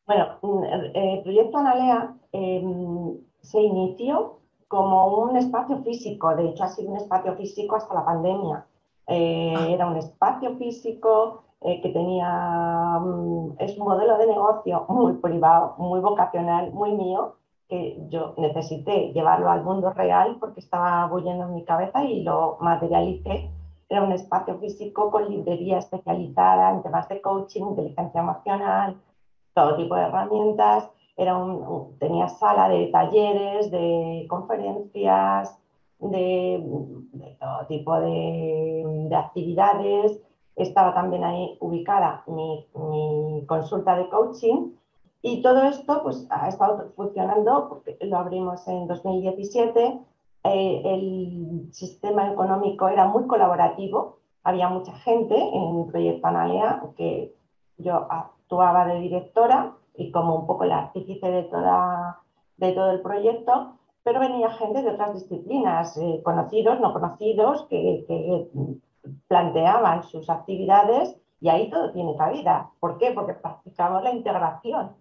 Bueno, 0.06 0.40
mm, 0.42 0.64
el 0.96 1.24
proyecto 1.24 1.58
Analea 1.58 2.16
em, 2.32 3.18
se 3.44 3.62
inició 3.62 4.40
como 4.68 5.18
un 5.18 5.38
espacio 5.38 5.84
físico, 5.84 6.36
de 6.36 6.50
hecho 6.50 6.64
ha 6.64 6.70
sido 6.70 6.92
un 6.92 6.98
espacio 6.98 7.36
físico 7.36 7.76
hasta 7.76 7.94
la 7.94 8.06
pandemia. 8.06 8.66
Eh, 9.08 9.54
ah. 9.56 9.68
Era 9.70 9.86
un 9.86 9.98
espacio 9.98 10.56
físico 10.58 11.44
eh, 11.62 11.82
que 11.82 11.90
tenía, 11.90 13.00
mm, 13.00 13.56
es 13.60 13.78
un 13.78 13.86
modelo 13.86 14.18
de 14.18 14.28
negocio 14.28 14.86
muy 14.90 15.14
privado, 15.14 15.76
muy 15.78 16.00
vocacional, 16.00 16.72
muy 16.74 16.94
mío, 16.94 17.36
que 17.70 17.98
yo 18.10 18.34
necesité 18.38 19.12
llevarlo 19.14 19.50
al 19.50 19.64
mundo 19.64 19.92
real 19.92 20.38
porque 20.40 20.60
estaba 20.62 21.06
bullendo 21.08 21.46
en 21.46 21.54
mi 21.54 21.66
cabeza 21.66 22.04
y 22.04 22.24
lo 22.24 22.58
materialicé. 22.62 23.50
Era 23.90 24.04
un 24.04 24.12
espacio 24.12 24.58
físico 24.60 25.12
con 25.12 25.30
librería 25.30 25.78
especializada 25.80 26.72
en 26.72 26.82
temas 26.82 27.08
de 27.10 27.22
coaching, 27.22 27.62
inteligencia 27.62 28.22
emocional, 28.22 28.98
todo 29.54 29.76
tipo 29.76 29.96
de 29.96 30.02
herramientas. 30.02 30.90
Era 31.16 31.38
un, 31.38 31.98
tenía 32.00 32.28
sala 32.28 32.70
de 32.70 32.88
talleres, 32.88 33.70
de 33.72 34.26
conferencias, 34.30 35.58
de, 36.00 36.64
todo 37.40 37.68
tipo 37.68 38.00
de, 38.00 39.10
actividades. 39.16 40.20
Estaba 40.56 40.94
también 40.94 41.24
ahí 41.24 41.58
ubicada 41.60 42.24
mi, 42.28 43.46
consulta 43.48 43.96
de 43.96 44.10
coaching 44.10 44.72
y 45.22 45.42
todo 45.42 45.64
esto 45.64 46.02
pues, 46.04 46.28
ha 46.30 46.48
estado 46.50 46.92
funcionando 46.96 47.70
porque 47.70 47.98
lo 48.06 48.18
abrimos 48.18 48.68
en 48.68 48.88
2017. 48.88 50.00
Eh, 50.46 50.82
el 50.86 51.70
sistema 51.72 52.32
económico 52.32 52.88
era 52.90 53.08
muy 53.08 53.26
colaborativo, 53.28 54.18
había 54.44 54.68
mucha 54.68 54.92
gente 54.92 55.36
en 55.36 55.88
proyecto 55.88 56.28
Analea 56.28 56.84
que 56.98 57.34
yo 57.78 58.08
actuaba 58.10 58.86
de 58.86 59.00
directora 59.00 59.74
y 59.96 60.12
como 60.12 60.36
un 60.36 60.48
poco 60.48 60.64
el 60.64 60.72
artífice 60.72 61.30
de, 61.30 61.44
toda, 61.44 62.20
de 62.58 62.72
todo 62.74 62.92
el 62.92 63.02
proyecto, 63.02 63.78
pero 64.04 64.20
venía 64.20 64.50
gente 64.52 64.82
de 64.82 64.92
otras 64.92 65.14
disciplinas, 65.14 65.98
eh, 65.98 66.22
conocidos, 66.24 66.80
no 66.80 66.94
conocidos, 66.94 67.66
que, 67.70 68.50
planteaban 69.28 70.04
sus 70.04 70.30
actividades 70.30 71.18
y 71.42 71.50
ahí 71.50 71.70
todo 71.70 71.92
tiene 71.92 72.16
cabida. 72.16 72.72
¿Por 72.80 72.98
qué? 72.98 73.12
Porque 73.12 73.34
practicamos 73.34 74.02
la 74.02 74.14
integración. 74.14 74.96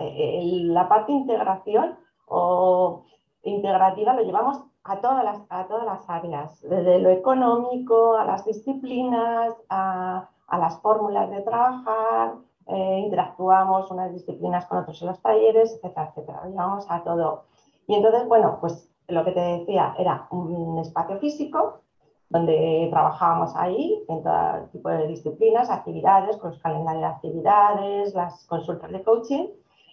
Eh, 0.00 0.42
la 0.64 0.88
parte 0.88 1.12
integración 1.12 1.96
o 2.26 3.04
integrativa 3.42 4.14
lo 4.14 4.22
llevamos 4.22 4.64
a 4.82 5.00
todas 5.00 5.24
las, 5.24 5.42
a 5.48 5.66
todas 5.66 5.84
las 5.84 6.08
áreas, 6.08 6.60
desde 6.62 6.98
lo 7.00 7.10
económico, 7.10 8.16
a 8.16 8.24
las 8.24 8.44
disciplinas, 8.44 9.54
a, 9.68 10.28
a 10.46 10.58
las 10.58 10.80
fórmulas 10.80 11.30
de 11.30 11.42
trabajar, 11.42 12.34
eh, 12.66 13.00
interactuamos 13.04 13.90
unas 13.90 14.12
disciplinas 14.12 14.66
con 14.66 14.78
otros 14.78 15.00
en 15.02 15.08
los 15.08 15.20
talleres, 15.20 15.72
etcétera, 15.74 16.08
etcétera. 16.10 16.42
Llegamos 16.46 16.86
a 16.88 17.02
todo. 17.04 17.44
Y 17.86 17.94
entonces, 17.94 18.26
bueno, 18.26 18.58
pues 18.60 18.88
lo 19.08 19.24
que 19.24 19.32
te 19.32 19.40
decía 19.40 19.94
era 19.98 20.26
un 20.30 20.78
espacio 20.78 21.18
físico 21.18 21.80
donde 22.28 22.88
trabajábamos 22.90 23.54
ahí 23.54 24.04
en 24.08 24.22
todo 24.22 24.68
tipo 24.72 24.88
de 24.88 25.06
disciplinas, 25.06 25.70
actividades, 25.70 26.36
con 26.38 26.50
los 26.50 26.58
calendarios 26.60 27.02
de 27.02 27.08
actividades, 27.08 28.14
las 28.14 28.44
consultas 28.46 28.90
de 28.90 29.02
coaching. 29.02 29.46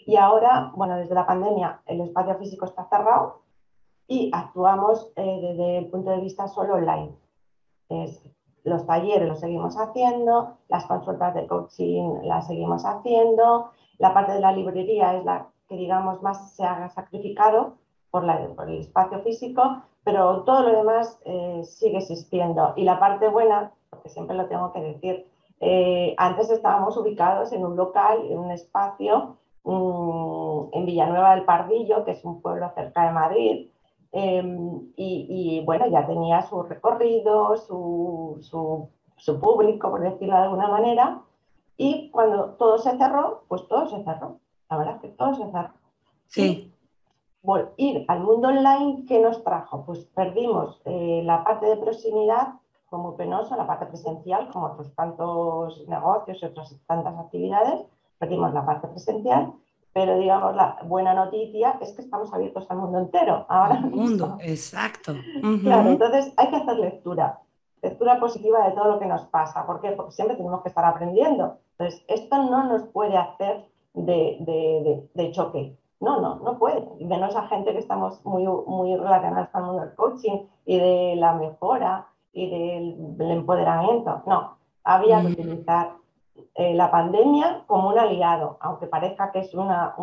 Y 0.06 0.18
ahora, 0.18 0.72
bueno, 0.76 0.98
desde 0.98 1.14
la 1.14 1.28
pandemia 1.28 1.82
el 1.86 2.02
espacio 2.02 2.36
físico 2.36 2.66
está 2.66 2.86
cerrado 2.86 3.42
y 4.08 4.32
actuamos 4.34 5.12
eh, 5.16 5.40
desde 5.42 5.78
el 5.78 5.88
punto 5.88 6.10
de 6.10 6.22
vista 6.22 6.48
solo 6.48 6.76
online. 6.76 7.16
Es 7.90 8.22
los 8.64 8.86
talleres 8.86 9.28
los 9.28 9.40
seguimos 9.40 9.76
haciendo, 9.78 10.58
las 10.70 10.86
consultas 10.86 11.34
de 11.36 11.48
coaching 11.48 12.22
las 12.24 12.48
seguimos 12.48 12.86
haciendo, 12.86 13.72
la 13.98 14.14
parte 14.14 14.34
de 14.34 14.40
la 14.40 14.52
librería 14.52 15.16
es 15.16 15.26
la 15.26 15.48
que 15.68 15.76
digamos 15.76 16.22
más 16.22 16.56
se 16.56 16.64
ha 16.64 16.90
sacrificado 16.90 17.76
por, 18.12 18.26
el 18.70 18.80
espacio 18.80 19.20
físico, 19.22 19.82
pero 20.04 20.44
todo 20.44 20.62
lo 20.62 20.78
demás 20.78 21.20
eh, 21.26 21.64
sigue 21.64 21.98
existiendo. 21.98 22.74
Y 22.76 22.84
la 22.84 23.00
parte 23.00 23.28
buena, 23.28 23.72
porque 23.90 24.10
siempre 24.10 24.38
lo 24.38 24.46
tengo 24.46 24.72
que 24.72 24.82
decir, 24.82 25.26
eh, 25.60 26.14
antes 26.18 26.50
estábamos 26.52 26.96
ubicados 26.98 27.52
en 27.54 27.66
un 27.66 27.76
local, 27.76 28.20
en 28.30 28.38
un 28.38 28.52
espacio 28.52 29.38
mm, 29.64 30.66
en 30.74 30.86
Villanueva 30.86 31.36
del 31.36 31.46
Pardillo, 31.46 32.06
que 32.06 32.12
es 32.12 32.24
un 32.24 32.42
pueblo 32.42 32.70
cerca 32.76 33.08
de 33.08 33.14
Madrid, 33.14 33.70
Em, 34.16 34.94
y, 34.96 35.64
bueno, 35.66 35.88
ya 35.88 36.06
tenía 36.06 36.44
su 36.44 36.62
recorrido, 36.62 37.58
su, 37.58 38.38
su, 39.18 39.40
público, 39.40 39.90
por 39.90 40.02
decirlo 40.02 40.36
de 40.36 40.44
alguna 40.44 40.68
manera, 40.68 41.22
y 41.78 42.12
cuando 42.12 42.52
todo 42.52 42.78
se 42.78 42.96
cerró, 42.96 43.44
pues 43.48 43.68
todo 43.68 43.88
se 43.88 44.04
cerró. 44.04 44.40
La 44.70 44.78
verdad 44.78 44.96
es 44.98 45.02
que 45.02 45.08
todo 45.18 45.34
se 45.34 45.50
cerró. 45.52 45.74
Sí. 46.28 46.72
bueno, 47.42 47.70
ir 47.78 48.06
al 48.08 48.20
mundo 48.22 48.50
online, 48.50 49.04
¿qué 49.08 49.20
nos 49.20 49.44
trajo? 49.44 49.84
Pues 49.84 50.06
perdimos 50.16 50.80
eh, 50.86 51.24
la 51.26 51.44
parte 51.44 51.66
de 51.66 51.78
proximidad 51.78 52.54
como 52.92 53.16
penoso, 53.16 53.56
la 53.56 53.66
parte 53.66 53.88
presencial, 53.88 54.50
como 54.52 54.68
otros 54.68 54.94
tantos 54.94 55.88
negocios 55.88 56.38
y 56.40 56.46
otras 56.46 56.76
tantas 56.86 57.18
actividades, 57.18 57.82
perdimos 58.20 58.54
la 58.54 58.64
parte 58.64 58.88
presencial 58.88 59.54
pero 59.94 60.18
digamos, 60.18 60.56
la 60.56 60.80
buena 60.84 61.14
noticia 61.14 61.78
es 61.80 61.94
que 61.94 62.02
estamos 62.02 62.34
abiertos 62.34 62.66
al 62.70 62.78
mundo 62.78 63.00
entero. 63.00 63.46
Ahora 63.50 63.78
el 63.78 63.92
mundo, 63.92 64.38
exacto. 64.42 65.14
Claro, 65.62 65.92
entonces 65.92 66.34
hay 66.36 66.50
que 66.50 66.56
hacer 66.56 66.78
lectura, 66.78 67.40
lectura 67.82 68.20
positiva 68.20 68.68
de 68.68 68.72
todo 68.74 68.94
lo 68.94 69.00
que 69.00 69.06
nos 69.06 69.24
pasa. 69.26 69.66
¿Por 69.66 69.82
qué? 69.82 69.92
Porque 69.92 70.12
siempre 70.12 70.36
tenemos 70.36 70.62
que 70.64 70.70
estar 70.70 70.84
aprendiendo. 70.84 71.60
Entonces, 71.78 72.04
esto 72.08 72.38
no 72.44 72.64
nos 72.66 72.84
puede 72.90 73.18
hacer 73.18 73.66
de, 73.94 74.38
de, 74.42 75.10
de, 75.14 75.32
choque. 75.32 75.78
No, 76.00 76.20
no, 76.20 76.36
no 76.36 76.58
puede. 76.58 76.86
menos 77.00 77.36
a 77.36 77.48
gente 77.48 77.72
que 77.72 77.80
estamos 77.80 78.24
muy, 78.26 78.44
muy 78.44 78.96
relacionados 78.98 79.50
con 79.50 79.62
el 79.62 79.68
mundo 79.68 79.86
del 79.86 79.96
coaching 79.96 80.48
y 80.66 80.78
de 80.78 81.16
la 81.18 81.34
mejora 81.34 82.08
y 82.34 82.50
del, 82.50 83.32
empoderamiento. 83.32 84.24
No, 84.26 84.58
había 84.84 85.22
que 85.22 85.28
utilizar 85.28 85.94
eh, 86.56 86.74
la 86.74 86.92
pandemia 86.92 87.64
como 87.68 87.90
un 87.90 88.00
aliado, 88.00 88.58
aunque 88.62 88.88
parezca 88.88 89.32
que 89.32 89.40
es 89.40 89.54
una, 89.54 89.96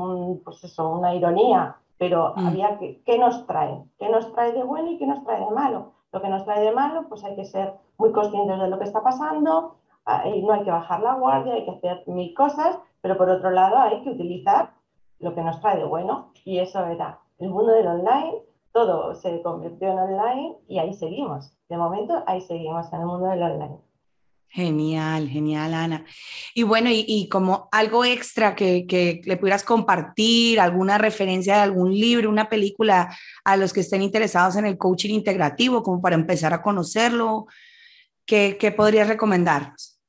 pues 0.44 0.62
eso, 0.64 0.90
una 0.90 1.14
ironía, 1.14 1.76
pero 1.98 2.34
mm. 2.36 2.46
había 2.46 2.78
que, 2.78 3.02
¿qué 3.04 3.18
nos 3.18 3.46
trae? 3.46 3.82
¿Qué 3.98 4.08
nos 4.08 4.32
trae 4.32 4.52
de 4.52 4.62
bueno 4.62 4.90
y 4.90 4.98
qué 4.98 5.06
nos 5.06 5.24
trae 5.24 5.40
de 5.40 5.50
malo? 5.50 5.92
Lo 6.12 6.20
que 6.20 6.28
nos 6.28 6.44
trae 6.44 6.64
de 6.64 6.72
malo, 6.72 7.06
pues 7.08 7.24
hay 7.24 7.36
que 7.36 7.44
ser 7.44 7.74
muy 7.98 8.12
conscientes 8.12 8.58
de 8.58 8.68
lo 8.68 8.78
que 8.78 8.84
está 8.84 9.02
pasando, 9.02 9.76
y 10.24 10.42
no 10.42 10.52
hay 10.52 10.64
que 10.64 10.70
bajar 10.70 11.00
la 11.00 11.14
guardia, 11.14 11.54
hay 11.54 11.64
que 11.64 11.70
hacer 11.70 12.02
mil 12.06 12.34
cosas, 12.34 12.78
pero 13.00 13.16
por 13.16 13.28
otro 13.28 13.50
lado 13.50 13.78
hay 13.78 14.02
que 14.02 14.10
utilizar 14.10 14.70
lo 15.18 15.34
que 15.34 15.42
nos 15.42 15.60
trae 15.60 15.76
de 15.76 15.84
bueno, 15.84 16.32
y 16.44 16.58
eso 16.58 16.84
era 16.86 17.20
el 17.38 17.50
mundo 17.50 17.72
del 17.72 17.86
online, 17.86 18.38
todo 18.72 19.14
se 19.14 19.42
convirtió 19.42 19.88
en 19.88 19.98
online 19.98 20.56
y 20.68 20.78
ahí 20.78 20.94
seguimos. 20.94 21.52
De 21.68 21.76
momento, 21.76 22.22
ahí 22.26 22.40
seguimos 22.40 22.92
en 22.92 23.00
el 23.00 23.06
mundo 23.06 23.26
del 23.26 23.42
online. 23.42 23.78
Genial, 24.52 25.28
genial, 25.28 25.74
Ana. 25.74 26.04
Y 26.56 26.64
bueno, 26.64 26.90
y, 26.92 27.28
como 27.28 27.68
algo 27.70 28.04
extra 28.04 28.56
que, 28.56 28.84
que, 28.84 29.20
le 29.24 29.36
pudieras 29.36 29.62
compartir, 29.62 30.58
alguna 30.58 30.98
referencia 30.98 31.54
de 31.54 31.60
algún 31.60 31.92
libro, 31.92 32.28
una 32.28 32.48
película 32.48 33.16
a 33.44 33.56
los 33.56 33.72
que 33.72 33.80
estén 33.80 34.02
interesados 34.02 34.56
en 34.56 34.66
el 34.66 34.76
coaching 34.76 35.14
integrativo, 35.14 35.84
como 35.84 36.02
para 36.02 36.16
empezar 36.16 36.52
a 36.52 36.62
conocerlo, 36.62 37.46
¿qué, 38.26 38.56
qué 38.58 38.72
podrías 38.72 39.06
recomendarnos? 39.06 40.00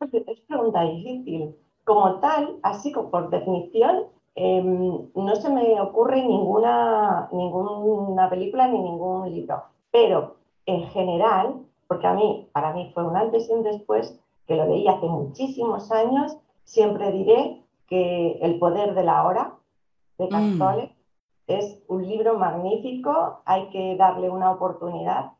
Es 0.00 0.40
pregunta 0.48 0.84
difícil. 0.84 1.54
Como 1.84 2.18
tal, 2.20 2.58
así 2.62 2.92
como 2.92 3.10
por 3.10 3.28
definición, 3.28 4.04
em, 4.34 5.06
no 5.14 5.36
se 5.36 5.50
me 5.50 5.78
ocurre 5.82 6.22
ninguna, 6.22 7.28
ninguna 7.30 8.30
película 8.30 8.68
ni 8.68 8.78
ningún 8.78 9.34
libro, 9.34 9.64
pero 9.90 10.36
en 10.64 10.88
general 10.88 11.66
porque 11.88 12.06
a 12.06 12.14
mí, 12.14 12.48
para 12.52 12.72
mí 12.72 12.90
fue 12.94 13.04
un 13.04 13.16
antes 13.16 13.48
y 13.48 13.52
un 13.52 13.62
después, 13.62 14.18
que 14.46 14.56
lo 14.56 14.66
leí 14.66 14.86
hace 14.88 15.06
muchísimos 15.06 15.90
años, 15.90 16.36
siempre 16.64 17.12
diré 17.12 17.62
que 17.88 18.38
El 18.40 18.58
poder 18.58 18.94
de 18.94 19.04
la 19.04 19.24
hora, 19.24 19.54
de 20.18 20.26
mm. 20.26 20.30
Castole, 20.30 20.96
es 21.46 21.82
un 21.88 22.06
libro 22.06 22.36
magnífico, 22.36 23.42
hay 23.44 23.68
que 23.68 23.96
darle 23.96 24.28
una 24.28 24.50
oportunidad, 24.50 25.32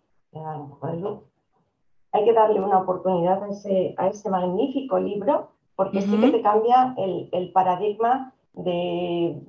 hay 2.13 2.25
que 2.25 2.33
darle 2.33 2.61
una 2.61 2.79
oportunidad 2.79 3.43
a 3.43 3.49
ese, 3.49 3.95
a 3.99 4.07
ese 4.07 4.31
magnífico 4.31 4.99
libro, 4.99 5.49
porque 5.75 6.03
sí 6.03 6.17
que 6.19 6.31
te 6.31 6.43
cambia 6.43 6.95
el, 6.97 7.29
el 7.33 7.51
paradigma 7.53 8.33
de, 8.53 9.43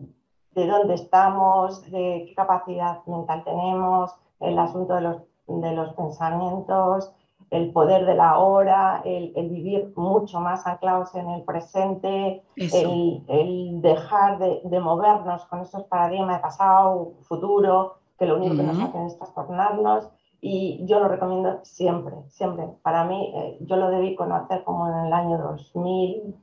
de 0.55 0.67
dónde 0.67 0.95
estamos, 0.95 1.83
de 1.91 2.25
qué 2.27 2.33
capacidad 2.35 3.05
mental 3.05 3.43
tenemos, 3.43 4.11
el 4.39 4.57
asunto 4.57 4.95
de 4.95 5.01
los 5.01 5.21
de 5.47 5.71
los 5.73 5.93
pensamientos, 5.93 7.11
el 7.49 7.71
poder 7.71 8.05
de 8.05 8.15
la 8.15 8.39
hora, 8.39 9.01
el, 9.05 9.31
vivir 9.49 9.93
mucho 9.95 10.39
más 10.39 10.67
anclados 10.67 11.15
en 11.15 11.29
el 11.29 11.43
presente, 11.43 12.43
el, 12.55 13.81
dejar 13.81 14.39
de, 14.39 14.79
movernos 14.79 15.45
con 15.45 15.61
esos 15.61 15.83
paradigmas 15.85 16.37
de 16.37 16.41
pasado, 16.41 17.13
futuro, 17.21 17.95
que 18.19 18.25
lo 18.25 18.37
único 18.37 18.57
que 18.57 18.63
nos 18.63 18.79
hacen 18.79 19.05
es 19.05 19.17
trastornarnos. 19.17 20.09
Y 20.39 20.85
yo 20.85 20.99
lo 20.99 21.07
recomiendo 21.07 21.59
siempre, 21.63 22.15
siempre. 22.27 22.67
Para 22.83 23.05
mí, 23.05 23.33
eh, 23.35 23.57
yo 23.61 23.75
lo 23.75 23.89
debí 23.89 24.15
conocer 24.15 24.63
como 24.63 24.87
en 24.87 25.07
el 25.07 25.13
año 25.13 25.37
2000 25.39 26.35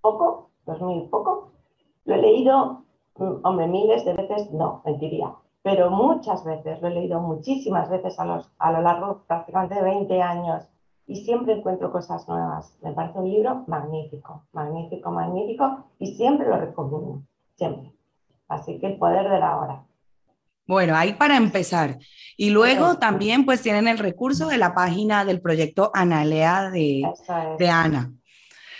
poco, 0.00 0.50
2000 0.64 1.10
poco. 1.10 1.50
Lo 2.04 2.14
he 2.14 2.18
leído, 2.18 2.84
mm, 3.18 3.44
hombre, 3.44 3.66
miles 3.66 4.04
de 4.06 4.14
veces, 4.14 4.50
no, 4.52 4.80
mentiría, 4.86 5.34
pero 5.66 5.90
muchas 5.90 6.44
veces, 6.44 6.80
lo 6.80 6.86
he 6.86 6.92
leído 6.92 7.18
muchísimas 7.18 7.90
veces 7.90 8.16
a, 8.20 8.24
los, 8.24 8.48
a 8.60 8.70
lo 8.70 8.82
largo 8.82 9.24
prácticamente 9.26 9.74
de 9.74 9.82
20 9.82 10.22
años 10.22 10.62
y 11.08 11.24
siempre 11.24 11.54
encuentro 11.54 11.90
cosas 11.90 12.28
nuevas. 12.28 12.78
Me 12.82 12.92
parece 12.92 13.18
un 13.18 13.28
libro 13.28 13.64
magnífico, 13.66 14.44
magnífico, 14.52 15.10
magnífico 15.10 15.90
y 15.98 16.14
siempre 16.14 16.46
lo 16.46 16.58
recomiendo, 16.58 17.22
siempre. 17.56 17.92
Así 18.46 18.78
que 18.78 18.86
el 18.86 18.96
poder 18.96 19.28
de 19.28 19.40
la 19.40 19.56
hora. 19.56 19.84
Bueno, 20.68 20.94
ahí 20.94 21.14
para 21.14 21.36
empezar. 21.36 21.98
Y 22.36 22.50
luego 22.50 22.98
también 22.98 23.44
pues 23.44 23.60
tienen 23.60 23.88
el 23.88 23.98
recurso 23.98 24.46
de 24.46 24.58
la 24.58 24.72
página 24.72 25.24
del 25.24 25.40
proyecto 25.40 25.90
Analea 25.92 26.70
de, 26.70 27.12
de 27.58 27.68
Ana. 27.68 28.12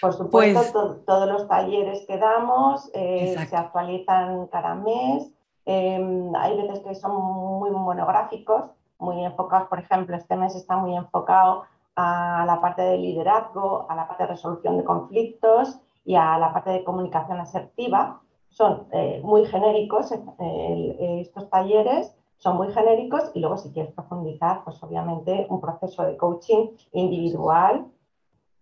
Por 0.00 0.12
supuesto, 0.12 0.60
pues 0.72 1.04
todos 1.04 1.28
los 1.28 1.48
talleres 1.48 2.04
que 2.06 2.16
damos 2.16 2.88
eh, 2.94 3.34
se 3.48 3.56
actualizan 3.56 4.46
cada 4.52 4.76
mes 4.76 5.32
Em, 5.66 6.34
hay 6.36 6.56
veces 6.56 6.80
que 6.80 6.94
son 6.94 7.12
muy 7.58 7.70
monográficos, 7.70 8.70
muy 8.98 9.24
enfocados, 9.24 9.68
por 9.68 9.80
ejemplo, 9.80 10.16
este 10.16 10.36
mes 10.36 10.54
está 10.54 10.76
muy 10.76 10.96
enfocado 10.96 11.64
a 11.96 12.44
la 12.46 12.60
parte 12.60 12.82
de 12.82 12.98
liderazgo, 12.98 13.86
a 13.88 13.96
la 13.96 14.06
parte 14.06 14.22
de 14.22 14.28
resolución 14.30 14.76
de 14.76 14.84
conflictos 14.84 15.78
y 16.04 16.14
a 16.14 16.38
la 16.38 16.52
parte 16.52 16.70
de 16.70 16.84
comunicación 16.84 17.40
asertiva. 17.40 18.20
Son 18.48 18.86
eh, 18.92 19.20
muy 19.24 19.44
genéricos 19.46 20.12
eh, 20.12 21.18
estos 21.20 21.50
talleres, 21.50 22.14
son 22.36 22.56
muy 22.56 22.72
genéricos 22.72 23.30
y 23.34 23.40
luego 23.40 23.56
si 23.56 23.72
quieres 23.72 23.92
profundizar, 23.92 24.62
pues 24.62 24.80
obviamente 24.82 25.46
un 25.50 25.60
proceso 25.60 26.04
de 26.04 26.16
coaching 26.16 26.68
individual 26.92 27.86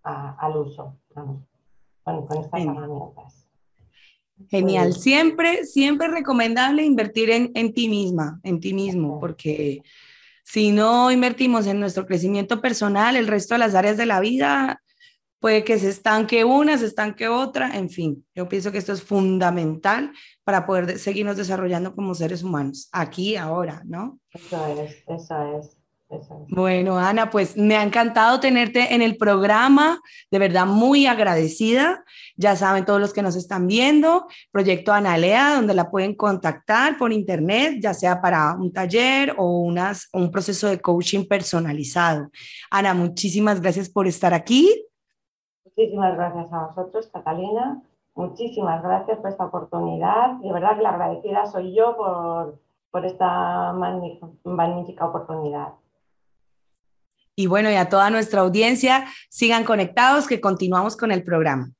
al 0.03 0.57
uso, 0.57 0.95
con, 1.15 1.47
estas 2.05 2.61
herramientas. 2.61 3.44
Genial. 4.49 4.95
Siempre, 4.95 5.65
siempre 5.65 6.09
recomendable 6.09 6.85
invertir 6.85 7.31
en, 7.31 7.51
en 7.55 7.73
ti 7.73 7.89
misma, 7.89 8.41
en 8.43 8.61
ti 8.61 8.75
mismo, 8.75 9.21
porque 9.21 9.83
si 10.45 10.73
no 10.73 11.11
invertimos 11.11 11.67
en 11.67 11.81
nuestro 11.81 12.07
crecimiento 12.07 12.61
personal, 12.61 13.17
el 13.17 13.27
resto 13.27 13.55
de 13.55 13.59
las 13.59 13.75
áreas 13.75 13.97
de 13.97 14.07
la 14.07 14.21
vida 14.21 14.83
puede 15.45 15.63
que 15.63 15.79
se 15.79 15.91
estanque 15.91 16.45
una, 16.45 16.79
se 16.79 16.87
estanque 16.87 17.29
otra, 17.29 17.77
en 17.77 17.91
fin, 17.91 18.27
yo 18.35 18.49
pienso 18.49 18.73
que 18.73 18.79
esto 18.79 18.93
es 18.93 19.03
fundamental 19.03 20.11
para 20.43 20.65
poder 20.65 20.99
seguirnos 20.99 21.37
desarrollando 21.37 21.95
como 21.95 22.15
seres 22.15 22.43
humanos, 22.43 22.89
aquí, 22.93 23.37
ahora, 23.37 23.83
¿no? 23.85 24.19
Eso 24.33 24.67
es, 24.81 25.05
eso 25.07 25.59
es. 25.59 25.84
Bueno, 26.49 26.99
Ana, 26.99 27.31
pues 27.31 27.57
me 27.57 27.77
ha 27.77 27.83
encantado 27.83 28.41
tenerte 28.41 28.95
en 28.95 29.03
el 29.03 29.17
programa, 29.17 30.01
de 30.31 30.39
verdad 30.39 30.67
muy 30.67 31.07
agradecida. 31.07 32.05
Ya 32.37 32.57
saben 32.57 32.85
todos 32.85 33.01
los 33.01 33.13
que 33.13 33.23
nos 33.23 33.37
están 33.37 33.67
viendo, 33.67 34.27
Proyecto 34.51 34.93
Analea, 34.93 35.55
donde 35.55 35.75
la 35.75 35.91
pueden 35.91 36.15
contactar 36.15 36.99
por 36.99 37.13
internet, 37.13 37.79
ya 37.81 37.95
sea 37.95 38.21
para 38.21 38.55
un 38.55 38.73
taller 38.73 39.35
o 39.39 39.61
unas, 39.61 40.09
un 40.13 40.31
proceso 40.31 40.69
de 40.69 40.81
coaching 40.81 41.27
personalizado. 41.27 42.31
Ana, 42.71 42.95
muchísimas 42.95 43.61
gracias 43.61 43.89
por 43.89 44.07
estar 44.07 44.35
aquí. 44.35 44.87
Muchísimas 45.65 46.15
gracias 46.17 46.53
a 46.53 46.67
vosotros, 46.67 47.09
Catalina. 47.13 47.83
Muchísimas 48.15 48.83
gracias 48.83 49.19
por 49.19 49.31
esta 49.31 49.47
oportunidad. 49.47 50.35
De 50.37 50.53
verdad 50.53 50.77
que 50.77 50.83
la 50.83 50.91
agradecida 50.91 51.47
soy 51.47 51.75
yo 51.75 51.97
por, 51.97 52.61
por 52.91 53.05
esta 53.05 53.73
magnífica 54.45 55.07
oportunidad. 55.07 55.75
Y 57.37 57.47
bueno, 57.47 57.71
y 57.71 57.75
a 57.75 57.89
toda 57.89 58.11
nuestra 58.11 58.41
audiencia, 58.41 59.07
sigan 59.29 59.65
conectados 59.65 60.27
que 60.27 60.41
continuamos 60.41 60.97
con 60.97 61.11
el 61.11 61.25
programa. 61.25 61.71